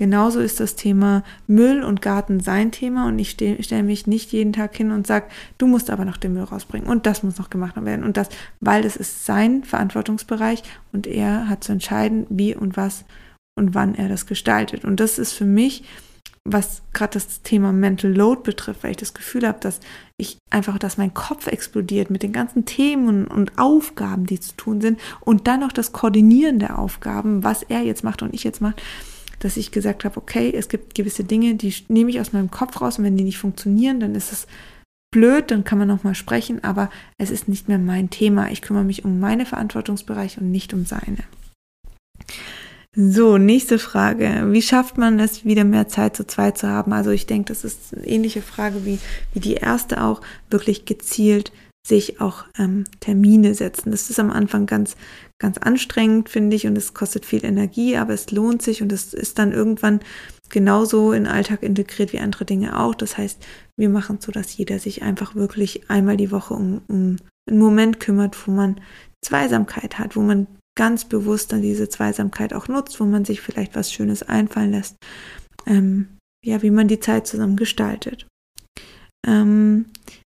[0.00, 4.54] Genauso ist das Thema Müll und Garten sein Thema und ich stelle mich nicht jeden
[4.54, 5.26] Tag hin und sage,
[5.58, 8.30] du musst aber noch den Müll rausbringen und das muss noch gemacht werden und das,
[8.60, 10.62] weil das ist sein Verantwortungsbereich
[10.94, 13.04] und er hat zu entscheiden, wie und was
[13.58, 14.86] und wann er das gestaltet.
[14.86, 15.84] Und das ist für mich,
[16.46, 19.80] was gerade das Thema Mental Load betrifft, weil ich das Gefühl habe, dass
[20.16, 24.80] ich einfach, dass mein Kopf explodiert mit den ganzen Themen und Aufgaben, die zu tun
[24.80, 28.62] sind und dann noch das Koordinieren der Aufgaben, was er jetzt macht und ich jetzt
[28.62, 28.76] mache
[29.40, 32.80] dass ich gesagt habe, okay, es gibt gewisse Dinge, die nehme ich aus meinem Kopf
[32.80, 34.46] raus und wenn die nicht funktionieren, dann ist es
[35.10, 38.50] blöd, dann kann man nochmal sprechen, aber es ist nicht mehr mein Thema.
[38.50, 41.24] Ich kümmere mich um meine Verantwortungsbereiche und nicht um seine.
[42.94, 44.48] So, nächste Frage.
[44.50, 46.92] Wie schafft man es, wieder mehr Zeit zu zweit zu haben?
[46.92, 48.98] Also ich denke, das ist eine ähnliche Frage wie,
[49.32, 51.52] wie die erste auch, wirklich gezielt
[51.90, 53.90] sich auch ähm, Termine setzen.
[53.90, 54.96] Das ist am Anfang ganz,
[55.38, 59.12] ganz anstrengend, finde ich, und es kostet viel Energie, aber es lohnt sich und es
[59.12, 60.00] ist dann irgendwann
[60.48, 62.94] genauso in Alltag integriert wie andere Dinge auch.
[62.94, 63.44] Das heißt,
[63.76, 67.16] wir machen es so, dass jeder sich einfach wirklich einmal die Woche um, um
[67.48, 68.80] einen Moment kümmert, wo man
[69.22, 70.46] Zweisamkeit hat, wo man
[70.78, 74.96] ganz bewusst dann diese Zweisamkeit auch nutzt, wo man sich vielleicht was Schönes einfallen lässt.
[75.66, 78.26] Ähm, ja, wie man die Zeit zusammen gestaltet.
[79.26, 79.86] Ähm,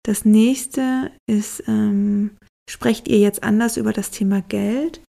[0.10, 2.32] das nächste ist, ähm,
[2.68, 5.02] sprecht ihr jetzt anders über das Thema Geld?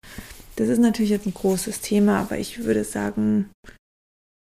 [0.58, 3.50] Das ist natürlich jetzt ein großes Thema, aber ich würde sagen,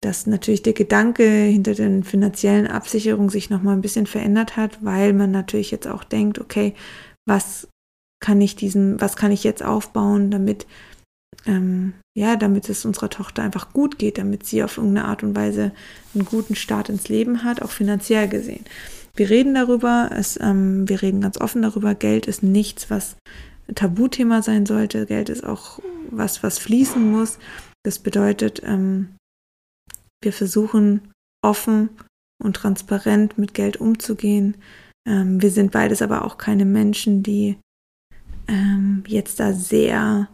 [0.03, 5.13] dass natürlich der Gedanke hinter den finanziellen Absicherungen sich nochmal ein bisschen verändert hat, weil
[5.13, 6.75] man natürlich jetzt auch denkt, okay,
[7.25, 7.69] was
[8.21, 10.67] kann ich diesen, was kann ich jetzt aufbauen, damit
[11.45, 15.37] ähm, ja, damit es unserer Tochter einfach gut geht, damit sie auf irgendeine Art und
[15.37, 15.71] Weise
[16.13, 18.65] einen guten Start ins Leben hat, auch finanziell gesehen.
[19.19, 21.93] Wir reden darüber, es, ähm, wir reden ganz offen darüber.
[21.93, 23.17] Geld ist nichts, was
[23.75, 25.05] Tabuthema sein sollte.
[25.05, 27.37] Geld ist auch was, was fließen muss.
[27.83, 29.17] Das bedeutet, ähm,
[30.23, 31.11] wir versuchen
[31.43, 31.89] offen
[32.41, 34.55] und transparent mit Geld umzugehen.
[35.05, 37.57] Ähm, wir sind beides aber auch keine Menschen, die
[38.47, 40.29] ähm, jetzt da sehr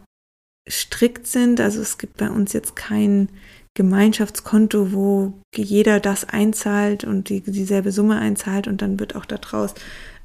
[0.69, 1.60] strikt sind.
[1.60, 3.30] Also es gibt bei uns jetzt kein
[3.76, 9.76] Gemeinschaftskonto, wo jeder das einzahlt und die, dieselbe Summe einzahlt und dann wird auch daraus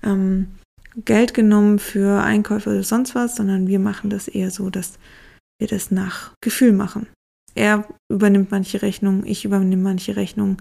[0.03, 0.49] ähm,
[0.97, 4.99] Geld genommen für Einkäufe oder sonst was, sondern wir machen das eher so, dass
[5.59, 7.07] wir das nach Gefühl machen.
[7.55, 10.59] Er übernimmt manche Rechnungen, ich übernehme manche Rechnungen.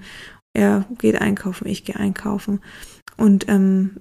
[0.54, 2.62] Er geht einkaufen, ich gehe einkaufen.
[3.17, 3.97] Und ähm,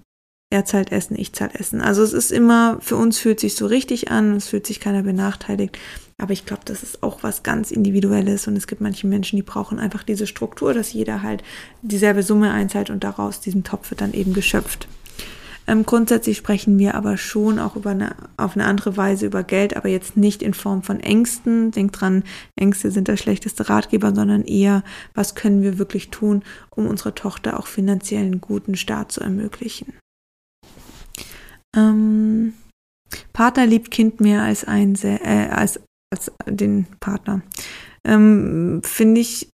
[0.50, 1.82] er zahlt Essen, ich zahle Essen.
[1.82, 5.02] Also es ist immer, für uns fühlt sich so richtig an, es fühlt sich keiner
[5.02, 5.78] benachteiligt.
[6.20, 9.42] Aber ich glaube, das ist auch was ganz Individuelles und es gibt manche Menschen, die
[9.42, 11.44] brauchen einfach diese Struktur, dass jeder halt
[11.82, 14.88] dieselbe Summe einzahlt und daraus diesem Topf wird dann eben geschöpft.
[15.68, 19.76] Ähm, grundsätzlich sprechen wir aber schon auch über eine, auf eine andere Weise über Geld,
[19.76, 21.70] aber jetzt nicht in Form von Ängsten.
[21.70, 22.24] Denkt dran,
[22.56, 24.82] Ängste sind der schlechteste Ratgeber, sondern eher,
[25.14, 29.92] was können wir wirklich tun, um unserer Tochter auch finanziell einen guten Start zu ermöglichen.
[31.76, 32.54] Ähm,
[33.34, 37.42] Partner liebt Kind mehr als, ein, äh, als als den Partner.
[38.04, 39.50] Ähm, Finde ich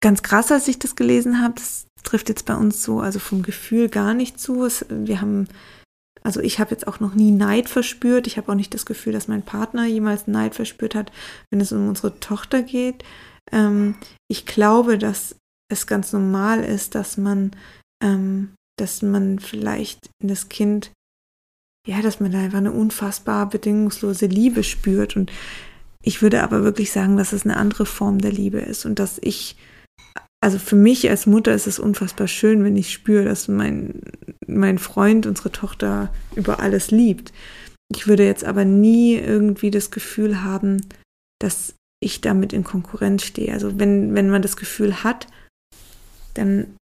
[0.00, 1.54] ganz krass, als ich das gelesen habe.
[1.54, 4.64] Das trifft jetzt bei uns so, also vom Gefühl gar nicht zu.
[4.64, 5.48] Es, wir haben,
[6.22, 8.26] also ich habe jetzt auch noch nie Neid verspürt.
[8.26, 11.10] Ich habe auch nicht das Gefühl, dass mein Partner jemals Neid verspürt hat,
[11.50, 13.04] wenn es um unsere Tochter geht.
[13.52, 13.96] Ähm,
[14.30, 15.36] ich glaube, dass
[15.70, 17.52] es ganz normal ist, dass man,
[18.02, 20.92] ähm, dass man vielleicht in das Kind
[21.86, 25.16] ja, dass man da einfach eine unfassbar bedingungslose Liebe spürt.
[25.16, 25.30] Und
[26.02, 29.18] ich würde aber wirklich sagen, dass es eine andere Form der Liebe ist und dass
[29.20, 29.56] ich,
[30.40, 34.00] also für mich als Mutter ist es unfassbar schön, wenn ich spüre, dass mein,
[34.46, 37.32] mein Freund unsere Tochter über alles liebt.
[37.94, 40.86] Ich würde jetzt aber nie irgendwie das Gefühl haben,
[41.38, 43.52] dass ich damit in Konkurrenz stehe.
[43.52, 45.26] Also wenn, wenn man das Gefühl hat,
[46.34, 46.76] dann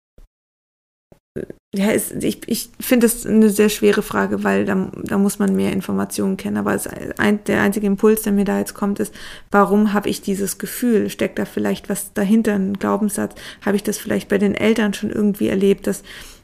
[1.75, 5.57] ja, ist, ich, ich finde das eine sehr schwere Frage, weil da, da muss man
[5.57, 6.59] mehr Informationen kennen.
[6.59, 6.79] Aber
[7.17, 9.15] ein, der einzige Impuls, der mir da jetzt kommt, ist,
[9.51, 11.09] warum habe ich dieses Gefühl?
[11.09, 13.35] Steckt da vielleicht was dahinter, ein Glaubenssatz?
[13.65, 16.03] Habe ich das vielleicht bei den Eltern schon irgendwie erlebt, dass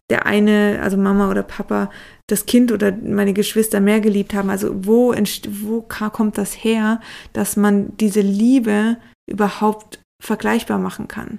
[0.08, 1.90] der eine, also Mama oder Papa,
[2.26, 4.48] das Kind oder meine Geschwister mehr geliebt haben?
[4.48, 7.02] Also wo, wo kommt das her,
[7.34, 8.96] dass man diese Liebe
[9.30, 11.38] überhaupt vergleichbar machen kann?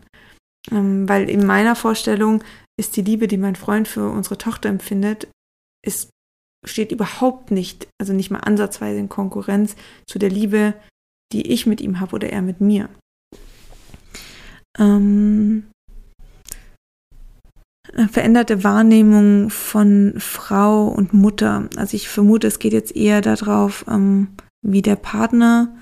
[0.71, 2.43] Ähm, weil in meiner Vorstellung
[2.79, 5.27] ist die Liebe, die mein Freund für unsere Tochter empfindet,
[5.85, 6.09] ist,
[6.65, 9.75] steht überhaupt nicht, also nicht mal ansatzweise in Konkurrenz
[10.07, 10.73] zu der Liebe,
[11.31, 12.89] die ich mit ihm habe oder er mit mir.
[14.77, 15.69] Ähm,
[18.11, 21.69] veränderte Wahrnehmung von Frau und Mutter.
[21.75, 24.29] Also ich vermute, es geht jetzt eher darauf, ähm,
[24.65, 25.75] wie der Partner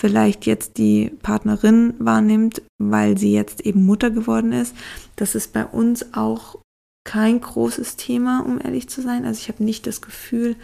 [0.00, 4.74] vielleicht jetzt die Partnerin wahrnimmt, weil sie jetzt eben Mutter geworden ist.
[5.16, 6.56] Das ist bei uns auch
[7.04, 9.26] kein großes Thema, um ehrlich zu sein.
[9.26, 10.56] Also ich habe nicht das Gefühl,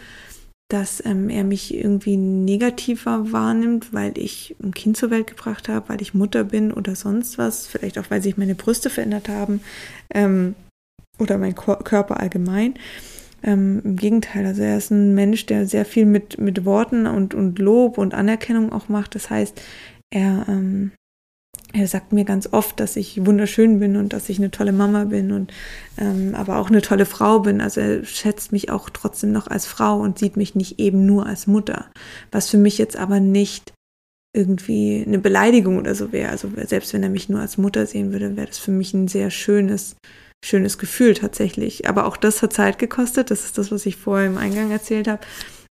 [0.69, 5.89] dass ähm, er mich irgendwie negativer wahrnimmt, weil ich ein Kind zur Welt gebracht habe,
[5.89, 7.67] weil ich Mutter bin oder sonst was.
[7.67, 9.61] Vielleicht auch, weil sich meine Brüste verändert haben
[10.09, 10.55] ähm,
[11.19, 12.73] oder mein Körper allgemein.
[13.47, 17.33] Ähm, Im Gegenteil, also er ist ein Mensch, der sehr viel mit, mit Worten und,
[17.33, 19.15] und Lob und Anerkennung auch macht.
[19.15, 19.61] Das heißt,
[20.13, 20.91] er, ähm,
[21.71, 25.05] er sagt mir ganz oft, dass ich wunderschön bin und dass ich eine tolle Mama
[25.05, 25.53] bin und
[25.97, 27.61] ähm, aber auch eine tolle Frau bin.
[27.61, 31.25] Also er schätzt mich auch trotzdem noch als Frau und sieht mich nicht eben nur
[31.25, 31.89] als Mutter.
[32.31, 33.71] Was für mich jetzt aber nicht
[34.35, 36.31] irgendwie eine Beleidigung oder so wäre.
[36.31, 39.07] Also selbst wenn er mich nur als Mutter sehen würde, wäre das für mich ein
[39.07, 39.95] sehr schönes
[40.43, 41.87] schönes Gefühl tatsächlich.
[41.89, 43.31] Aber auch das hat Zeit gekostet.
[43.31, 45.21] Das ist das, was ich vorher im Eingang erzählt habe.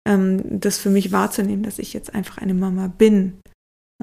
[0.07, 3.39] Ähm, das für mich wahrzunehmen, dass ich jetzt einfach eine Mama bin.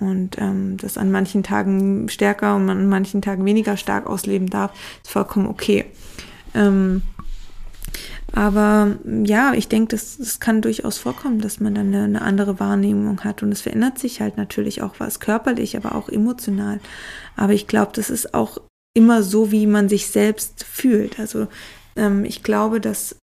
[0.01, 4.73] Und ähm, das an manchen Tagen stärker und an manchen Tagen weniger stark ausleben darf,
[5.03, 5.87] ist vollkommen okay.
[6.55, 7.03] Ähm,
[8.33, 12.61] aber ja, ich denke, das, das kann durchaus vorkommen, dass man dann eine, eine, andere
[12.61, 13.42] Wahrnehmung hat.
[13.42, 16.81] Und es verändert sich halt natürlich auch was körperlich, aber auch emotional.
[17.37, 18.59] Aber ich glaube, das ist auch
[18.96, 21.18] immer so, wie man sich selbst fühlt.
[21.18, 21.48] Also
[21.96, 23.16] ähm, ich glaube, dass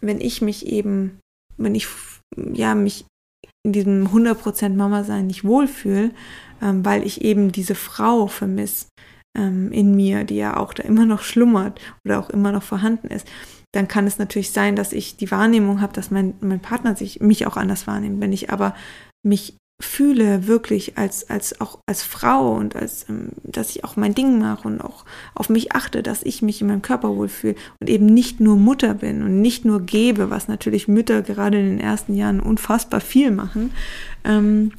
[0.00, 1.20] wenn ich mich eben,
[1.56, 1.88] wenn ich
[2.36, 3.06] ja mich
[3.64, 6.10] in diesem 100% Mama sein nicht wohlfühle,
[6.60, 8.86] ähm, weil ich eben diese Frau vermisse
[9.36, 13.08] ähm, in mir, die ja auch da immer noch schlummert oder auch immer noch vorhanden
[13.08, 13.26] ist,
[13.72, 17.20] dann kann es natürlich sein, dass ich die Wahrnehmung habe, dass mein, mein Partner sich
[17.20, 18.20] mich auch anders wahrnimmt.
[18.20, 18.74] Wenn ich aber
[19.26, 24.14] mich fühle wirklich als als auch als Frau und als ähm, dass ich auch mein
[24.14, 27.88] Ding mache und auch auf mich achte, dass ich mich in meinem Körper wohlfühle und
[27.88, 31.80] eben nicht nur Mutter bin und nicht nur gebe, was natürlich Mütter gerade in den
[31.80, 33.72] ersten Jahren unfassbar viel machen,
[34.24, 34.72] ähm,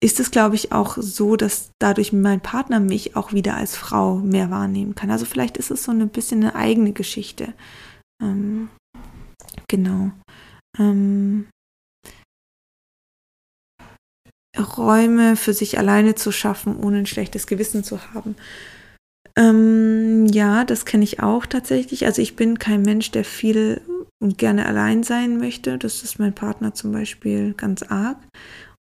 [0.00, 4.16] ist es glaube ich auch so, dass dadurch mein Partner mich auch wieder als Frau
[4.16, 5.10] mehr wahrnehmen kann.
[5.10, 7.54] Also vielleicht ist es so ein bisschen eine eigene Geschichte.
[8.22, 8.68] Ähm,
[9.68, 10.10] genau.
[10.78, 11.46] Ähm,
[14.58, 18.36] Räume für sich alleine zu schaffen, ohne ein schlechtes Gewissen zu haben.
[19.36, 22.04] Ähm, ja, das kenne ich auch tatsächlich.
[22.04, 23.80] Also ich bin kein Mensch, der viel
[24.22, 25.78] und gerne allein sein möchte.
[25.78, 28.18] Das ist mein Partner zum Beispiel ganz arg.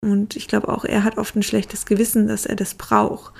[0.03, 3.33] Und ich glaube auch, er hat oft ein schlechtes Gewissen, dass er das braucht.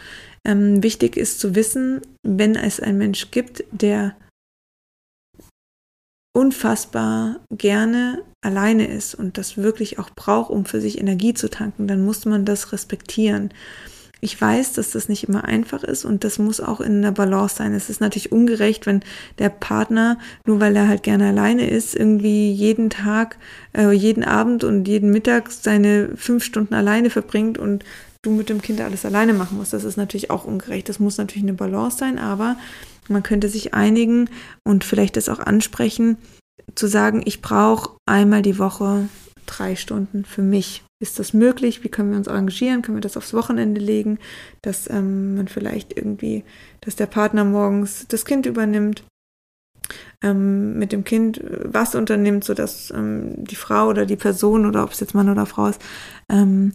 [0.45, 4.15] Ähm, wichtig ist zu wissen, wenn es einen Mensch gibt, der
[6.33, 11.88] unfassbar gerne alleine ist und das wirklich auch braucht, um für sich Energie zu tanken,
[11.88, 13.51] dann muss man das respektieren.
[14.21, 17.58] Ich weiß, dass das nicht immer einfach ist und das muss auch in der Balance
[17.58, 17.73] sein.
[17.73, 19.01] Es ist natürlich ungerecht, wenn
[19.38, 23.38] der Partner, nur weil er halt gerne alleine ist, irgendwie jeden Tag,
[23.75, 27.84] äh, jeden Abend und jeden Mittag seine fünf Stunden alleine verbringt und
[28.21, 29.73] du mit dem Kind alles alleine machen musst.
[29.73, 30.88] Das ist natürlich auch ungerecht.
[30.88, 32.56] Das muss natürlich eine Balance sein, aber
[33.10, 34.29] man könnte sich einigen
[34.63, 36.17] und vielleicht das auch ansprechen,
[36.76, 39.08] zu sagen, ich brauche einmal die Woche
[39.45, 40.84] drei Stunden für mich.
[40.99, 41.84] Ist das möglich?
[41.84, 42.82] Wie können wir uns engagieren?
[42.82, 44.19] Können wir das aufs Wochenende legen?
[44.62, 46.43] Dass ähm, man vielleicht irgendwie,
[46.82, 49.04] dass der Partner morgens das Kind übernimmt,
[50.21, 54.91] ähm, mit dem Kind was unternimmt, sodass ähm, die Frau oder die Person oder ob
[54.91, 55.82] es jetzt Mann oder Frau ist,
[56.30, 56.73] ähm,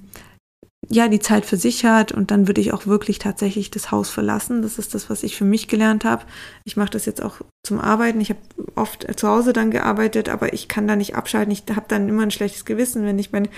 [0.91, 4.09] ja, die Zeit für sich hat und dann würde ich auch wirklich tatsächlich das Haus
[4.09, 4.63] verlassen.
[4.63, 6.25] Das ist das, was ich für mich gelernt habe.
[6.65, 8.21] Ich mache das jetzt auch zum Arbeiten.
[8.21, 8.41] Ich habe
[8.75, 11.53] oft zu Hause dann gearbeitet, aber ich kann da nicht abschalten.
[11.53, 13.51] Ich habe dann immer ein schlechtes Gewissen, wenn ich meine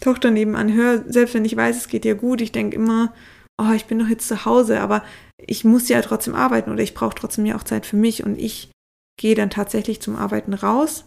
[0.00, 2.40] Tochter nebenan höre, selbst wenn ich weiß, es geht ihr gut.
[2.40, 3.12] Ich denke immer,
[3.58, 5.04] oh, ich bin doch jetzt zu Hause, aber
[5.38, 8.38] ich muss ja trotzdem arbeiten oder ich brauche trotzdem ja auch Zeit für mich und
[8.38, 8.70] ich
[9.18, 11.04] gehe dann tatsächlich zum Arbeiten raus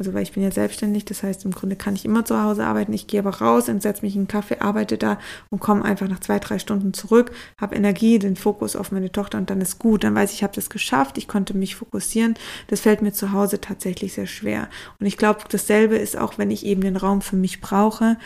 [0.00, 2.64] also weil ich bin ja selbstständig, das heißt im Grunde kann ich immer zu Hause
[2.64, 2.94] arbeiten.
[2.94, 5.18] Ich gehe aber raus und setze mich in einen Kaffee, arbeite da
[5.50, 9.36] und komme einfach nach zwei, drei Stunden zurück, habe Energie, den Fokus auf meine Tochter
[9.36, 10.02] und dann ist gut.
[10.02, 12.34] Dann weiß ich, ich habe das geschafft, ich konnte mich fokussieren.
[12.68, 14.70] Das fällt mir zu Hause tatsächlich sehr schwer.
[14.98, 18.16] Und ich glaube, dasselbe ist auch, wenn ich eben den Raum für mich brauche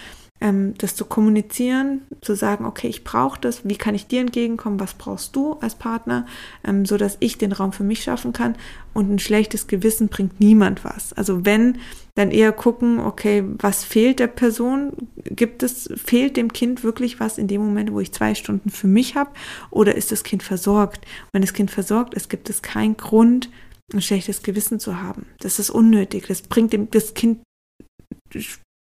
[0.44, 4.78] ähm, das zu kommunizieren, zu sagen, okay, ich brauche das, wie kann ich dir entgegenkommen,
[4.78, 6.26] was brauchst du als Partner,
[6.64, 8.54] ähm, so dass ich den Raum für mich schaffen kann
[8.92, 11.14] und ein schlechtes Gewissen bringt niemand was.
[11.14, 11.78] Also wenn,
[12.14, 14.92] dann eher gucken, okay, was fehlt der Person?
[15.24, 18.86] Gibt es, fehlt dem Kind wirklich was in dem Moment, wo ich zwei Stunden für
[18.86, 19.30] mich habe
[19.70, 21.06] oder ist das Kind versorgt?
[21.32, 23.48] Wenn das Kind versorgt ist, gibt es keinen Grund,
[23.94, 25.24] ein schlechtes Gewissen zu haben.
[25.40, 26.26] Das ist unnötig.
[26.28, 27.40] Das bringt dem, das Kind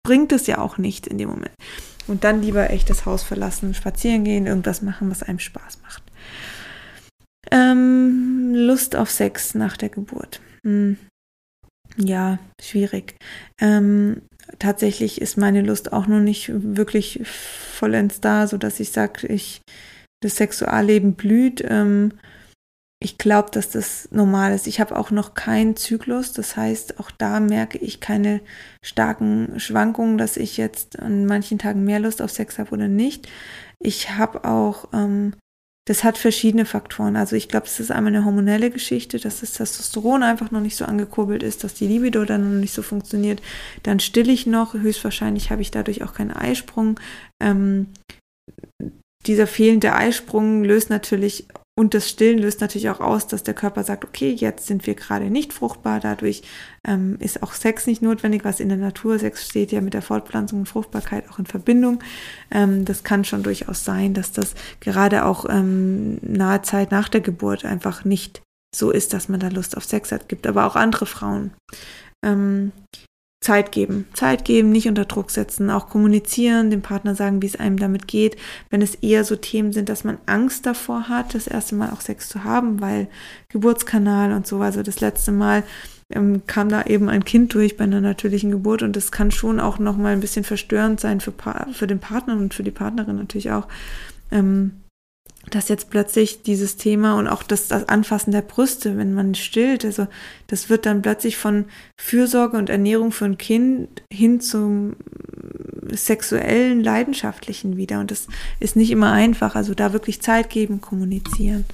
[0.03, 1.53] bringt es ja auch nicht in dem Moment.
[2.07, 6.03] Und dann lieber echt das Haus verlassen, spazieren gehen, irgendwas machen, was einem Spaß macht.
[7.51, 10.41] Ähm, Lust auf Sex nach der Geburt.
[10.65, 10.97] Hm.
[11.97, 13.15] Ja, schwierig.
[13.61, 14.23] Ähm,
[14.59, 19.61] tatsächlich ist meine Lust auch noch nicht wirklich vollends da, so dass ich sage, ich
[20.21, 21.63] das Sexualleben blüht.
[21.67, 22.13] Ähm,
[23.03, 24.65] ich glaube, dass das normal ist.
[24.65, 26.31] Ich habe auch noch keinen Zyklus.
[26.31, 28.39] Das heißt, auch da merke ich keine
[28.81, 33.27] starken Schwankungen, dass ich jetzt an manchen Tagen mehr Lust auf Sex habe oder nicht.
[33.79, 35.33] Ich habe auch, ähm,
[35.85, 37.17] das hat verschiedene Faktoren.
[37.17, 40.77] Also ich glaube, es ist einmal eine hormonelle Geschichte, dass das Testosteron einfach noch nicht
[40.77, 43.41] so angekurbelt ist, dass die Libido dann noch nicht so funktioniert.
[43.83, 44.75] Dann still ich noch.
[44.75, 46.97] Höchstwahrscheinlich habe ich dadurch auch keinen Eisprung.
[47.41, 47.87] Ähm,
[49.25, 53.83] dieser fehlende Eisprung löst natürlich und das Stillen löst natürlich auch aus, dass der Körper
[53.83, 55.99] sagt, okay, jetzt sind wir gerade nicht fruchtbar.
[55.99, 56.43] Dadurch
[56.85, 60.03] ähm, ist auch Sex nicht notwendig, was in der Natur, Sex steht ja mit der
[60.03, 62.03] Fortpflanzung und Fruchtbarkeit auch in Verbindung.
[62.51, 67.21] Ähm, das kann schon durchaus sein, dass das gerade auch ähm, nahe Zeit nach der
[67.21, 68.43] Geburt einfach nicht
[68.75, 70.29] so ist, dass man da Lust auf Sex hat.
[70.29, 71.53] Gibt aber auch andere Frauen.
[72.23, 72.71] Ähm,
[73.43, 74.07] Zeit geben.
[74.13, 78.07] Zeit geben, nicht unter Druck setzen, auch kommunizieren, dem Partner sagen, wie es einem damit
[78.07, 78.37] geht.
[78.69, 81.99] Wenn es eher so Themen sind, dass man Angst davor hat, das erste Mal auch
[81.99, 83.07] Sex zu haben, weil
[83.49, 85.63] Geburtskanal und so, also das letzte Mal
[86.09, 89.59] ähm, kam da eben ein Kind durch bei einer natürlichen Geburt und das kann schon
[89.59, 91.33] auch nochmal ein bisschen verstörend sein für,
[91.73, 93.67] für den Partner und für die Partnerin natürlich auch.
[94.31, 94.82] Ähm,
[95.49, 99.83] dass jetzt plötzlich dieses Thema und auch das, das Anfassen der Brüste, wenn man stillt,
[99.85, 100.07] also
[100.47, 101.65] das wird dann plötzlich von
[101.99, 104.95] Fürsorge und Ernährung für ein Kind hin zum
[105.91, 107.99] sexuellen, leidenschaftlichen wieder.
[107.99, 108.27] Und das
[108.59, 109.55] ist nicht immer einfach.
[109.55, 111.65] Also da wirklich Zeit geben, kommunizieren,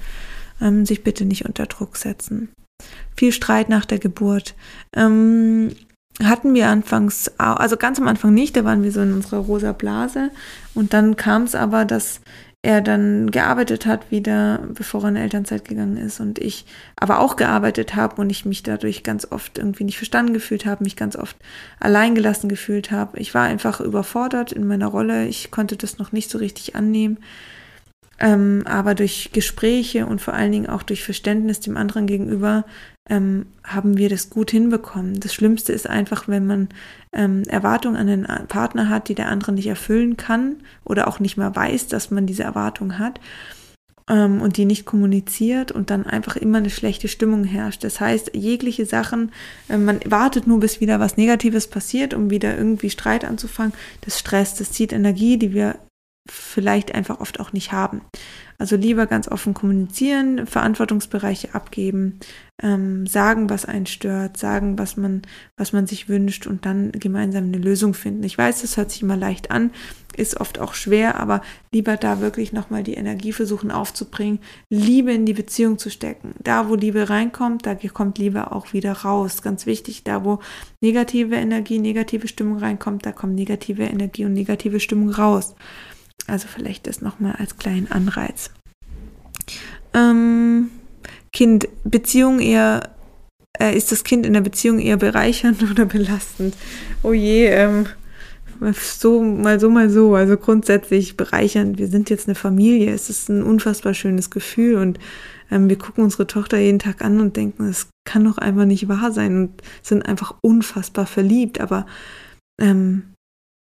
[0.60, 2.50] ähm, sich bitte nicht unter Druck setzen.
[3.16, 4.54] Viel Streit nach der Geburt.
[4.94, 5.70] Ähm,
[6.22, 9.72] hatten wir anfangs, also ganz am Anfang nicht, da waren wir so in unserer rosa
[9.72, 10.30] Blase.
[10.74, 12.20] Und dann kam es aber, dass
[12.62, 17.36] er dann gearbeitet hat wieder, bevor er in Elternzeit gegangen ist und ich aber auch
[17.36, 21.16] gearbeitet habe und ich mich dadurch ganz oft irgendwie nicht verstanden gefühlt habe, mich ganz
[21.16, 21.36] oft
[21.78, 23.18] alleingelassen gefühlt habe.
[23.18, 27.18] Ich war einfach überfordert in meiner Rolle, ich konnte das noch nicht so richtig annehmen.
[28.22, 32.66] Ähm, aber durch Gespräche und vor allen Dingen auch durch Verständnis dem anderen gegenüber
[33.08, 35.20] ähm, haben wir das gut hinbekommen.
[35.20, 36.68] Das Schlimmste ist einfach, wenn man
[37.12, 41.36] ähm, Erwartungen an den Partner hat, die der andere nicht erfüllen kann oder auch nicht
[41.36, 43.20] mal weiß, dass man diese Erwartung hat
[44.10, 47.84] ähm, und die nicht kommuniziert und dann einfach immer eine schlechte Stimmung herrscht.
[47.84, 49.32] Das heißt, jegliche Sachen,
[49.68, 53.72] äh, man wartet nur, bis wieder was Negatives passiert, um wieder irgendwie Streit anzufangen.
[54.02, 55.76] Das stresst, das zieht Energie, die wir
[56.28, 58.02] vielleicht einfach oft auch nicht haben.
[58.58, 62.20] Also lieber ganz offen kommunizieren, Verantwortungsbereiche abgeben,
[62.62, 65.22] ähm, sagen, was einen stört, sagen, was man,
[65.56, 68.22] was man sich wünscht und dann gemeinsam eine Lösung finden.
[68.22, 69.70] Ich weiß, das hört sich immer leicht an,
[70.14, 71.40] ist oft auch schwer, aber
[71.72, 76.34] lieber da wirklich nochmal die Energie versuchen aufzubringen, Liebe in die Beziehung zu stecken.
[76.42, 79.40] Da, wo Liebe reinkommt, da kommt Liebe auch wieder raus.
[79.40, 80.40] Ganz wichtig, da, wo
[80.82, 85.54] negative Energie, negative Stimmung reinkommt, da kommt negative Energie und negative Stimmung raus.
[86.30, 88.50] Also vielleicht das nochmal als kleinen Anreiz.
[89.94, 90.70] Ähm,
[91.32, 92.90] kind, Beziehung eher,
[93.58, 96.54] äh, ist das Kind in der Beziehung eher bereichernd oder belastend?
[97.02, 97.86] Oh je, ähm,
[98.74, 100.14] so, mal so, mal so.
[100.14, 101.78] Also grundsätzlich bereichernd.
[101.78, 102.92] Wir sind jetzt eine Familie.
[102.92, 104.98] Es ist ein unfassbar schönes Gefühl und
[105.50, 108.88] ähm, wir gucken unsere Tochter jeden Tag an und denken, es kann doch einfach nicht
[108.88, 111.60] wahr sein und sind einfach unfassbar verliebt.
[111.60, 111.86] Aber
[112.60, 113.09] ähm,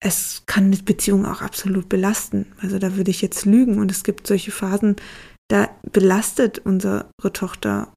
[0.07, 2.47] es kann eine Beziehung auch absolut belasten.
[2.63, 3.79] Also da würde ich jetzt lügen.
[3.79, 4.95] Und es gibt solche Phasen,
[5.49, 7.93] da belastet unsere Tochter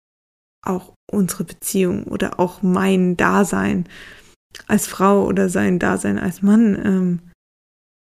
[0.66, 3.88] auch unsere Beziehung oder auch mein Dasein
[4.68, 6.82] als Frau oder sein Dasein als Mann.
[6.84, 7.20] Ähm,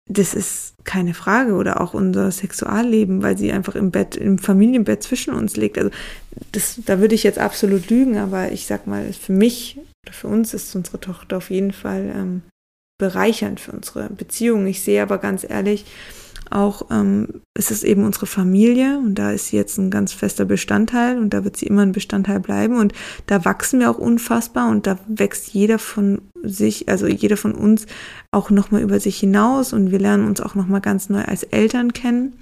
[0.08, 1.56] das ist keine Frage.
[1.56, 5.80] Oder auch unser Sexualleben, weil sie einfach im Bett, im Familienbett zwischen uns liegt.
[5.80, 5.90] Also
[6.52, 10.28] das, da würde ich jetzt absolut lügen, aber ich sag mal, für mich oder für
[10.28, 12.42] uns ist unsere Tochter auf jeden Fall ähm,
[13.00, 14.68] bereichernd für unsere Beziehung.
[14.68, 15.86] Ich sehe aber ganz ehrlich,
[16.52, 20.46] auch ähm, ist es eben unsere Familie und da ist sie jetzt ein ganz fester
[20.46, 22.94] Bestandteil und da wird sie immer ein Bestandteil bleiben und
[23.28, 27.86] da wachsen wir auch unfassbar und da wächst jeder von sich, also jeder von uns
[28.32, 31.94] auch nochmal über sich hinaus und wir lernen uns auch nochmal ganz neu als Eltern
[31.94, 32.34] kennen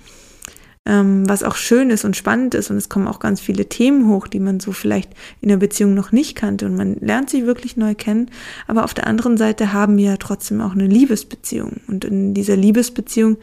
[0.88, 2.72] ähm, was auch schön ist und spannend ist.
[2.72, 5.12] Und es kommen auch ganz viele Themen hoch, die man so vielleicht
[5.42, 6.66] in der Beziehung noch nicht kannte.
[6.66, 8.32] Und man lernt sich wirklich neu kennen.
[8.68, 11.82] Aber auf der anderen Seite haben wir ja trotzdem auch eine Liebesbeziehung.
[11.88, 13.38] Und in dieser Liebesbeziehung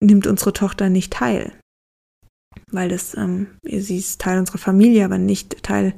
[0.00, 1.52] nimmt unsere Tochter nicht teil.
[2.72, 5.94] Weil das, ähm, sie ist Teil unserer Familie, aber nicht Teil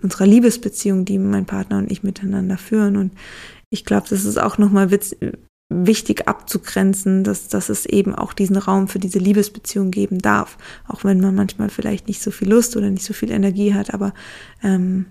[0.00, 2.96] unserer Liebesbeziehung, die mein Partner und ich miteinander führen.
[2.96, 3.12] Und
[3.70, 4.92] ich glaube, das ist auch nochmal
[5.70, 10.56] wichtig abzugrenzen, dass, dass es eben auch diesen Raum für diese Liebesbeziehung geben darf.
[10.86, 13.92] Auch wenn man manchmal vielleicht nicht so viel Lust oder nicht so viel Energie hat,
[13.92, 14.14] aber
[14.62, 15.06] ähm,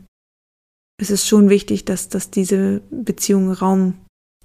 [0.99, 3.93] es ist schon wichtig, dass, dass diese Beziehung Raum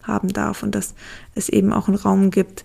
[0.03, 0.95] haben darf und dass
[1.35, 2.65] es eben auch einen Raum gibt,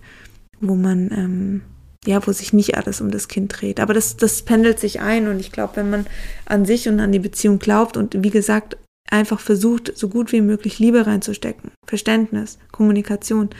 [0.60, 1.62] wo man, ähm,
[2.04, 3.80] ja, wo sich nicht alles um das Kind dreht.
[3.80, 6.06] Aber das, das pendelt sich ein und ich glaube, wenn man
[6.44, 8.76] an sich und an die Beziehung glaubt und wie gesagt,
[9.10, 13.50] einfach versucht, so gut wie möglich Liebe reinzustecken, Verständnis, Kommunikation,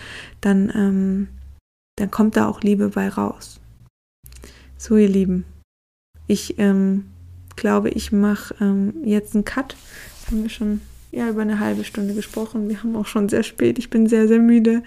[0.41, 1.29] dann, ähm,
[1.97, 3.61] dann kommt da auch Liebe bei raus.
[4.77, 5.45] So, ihr Lieben,
[6.27, 7.07] ich ähm,
[7.57, 9.75] glaube, ich mache ähm, jetzt einen Cut.
[10.19, 10.81] Jetzt haben wir schon
[11.11, 12.69] ja, über eine halbe Stunde gesprochen.
[12.69, 13.79] Wir haben auch schon sehr spät.
[13.79, 14.83] Ich bin sehr, sehr müde.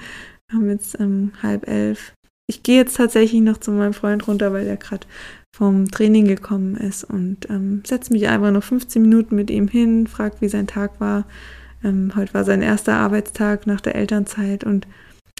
[0.47, 2.13] Wir haben jetzt ähm, halb elf.
[2.47, 5.07] Ich gehe jetzt tatsächlich noch zu meinem Freund runter, weil der gerade
[5.55, 10.07] vom Training gekommen ist und ähm, setze mich einfach noch 15 Minuten mit ihm hin,
[10.07, 11.25] fragt, wie sein Tag war.
[11.83, 14.87] Ähm, heute war sein erster Arbeitstag nach der Elternzeit und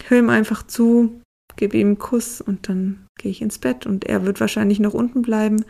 [0.08, 1.20] höre ihm einfach zu,
[1.56, 4.94] gebe ihm einen Kuss und dann gehe ich ins Bett und er wird wahrscheinlich noch
[4.94, 5.64] unten bleiben.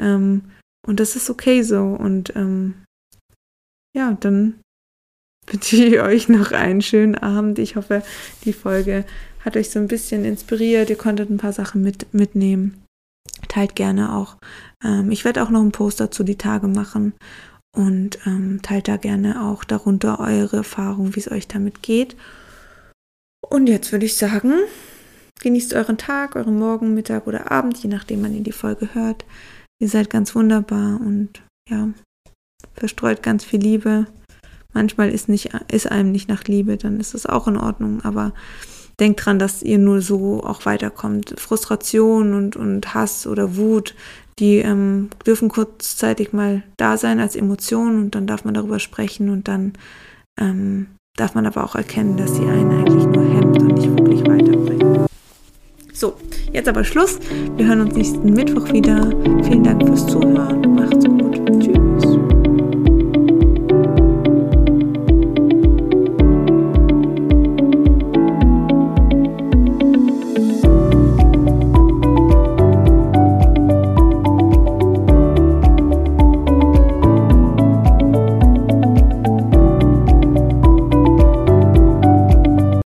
[0.00, 0.42] Ähm,
[0.86, 1.84] und das ist okay so.
[1.84, 2.74] Und ähm,
[3.96, 4.60] ja, dann
[5.46, 7.58] wünsche ich euch noch einen schönen Abend.
[7.58, 8.02] Ich hoffe,
[8.44, 9.04] die Folge
[9.44, 10.90] hat euch so ein bisschen inspiriert.
[10.90, 12.83] Ihr konntet ein paar Sachen mit, mitnehmen
[13.54, 14.36] teilt gerne auch.
[14.84, 17.14] Ähm, ich werde auch noch einen Post dazu die Tage machen
[17.76, 22.16] und ähm, teilt da gerne auch darunter eure Erfahrung, wie es euch damit geht.
[23.48, 24.52] Und jetzt würde ich sagen,
[25.40, 29.24] genießt euren Tag, euren Morgen, Mittag oder Abend, je nachdem man in die Folge hört.
[29.80, 31.88] Ihr seid ganz wunderbar und ja,
[32.74, 34.06] verstreut ganz viel Liebe.
[34.72, 38.32] Manchmal ist, nicht, ist einem nicht nach Liebe, dann ist es auch in Ordnung, aber
[39.00, 41.34] denkt dran, dass ihr nur so auch weiterkommt.
[41.38, 43.94] Frustration und, und Hass oder Wut,
[44.38, 49.30] die ähm, dürfen kurzzeitig mal da sein als Emotion und dann darf man darüber sprechen
[49.30, 49.74] und dann
[50.40, 50.86] ähm,
[51.16, 55.08] darf man aber auch erkennen, dass sie einen eigentlich nur hemmt und nicht wirklich weiterbringt.
[55.92, 56.14] So,
[56.52, 57.20] jetzt aber Schluss.
[57.56, 59.10] Wir hören uns nächsten Mittwoch wieder.
[59.44, 60.74] Vielen Dank fürs Zuhören.
[60.74, 60.90] Mach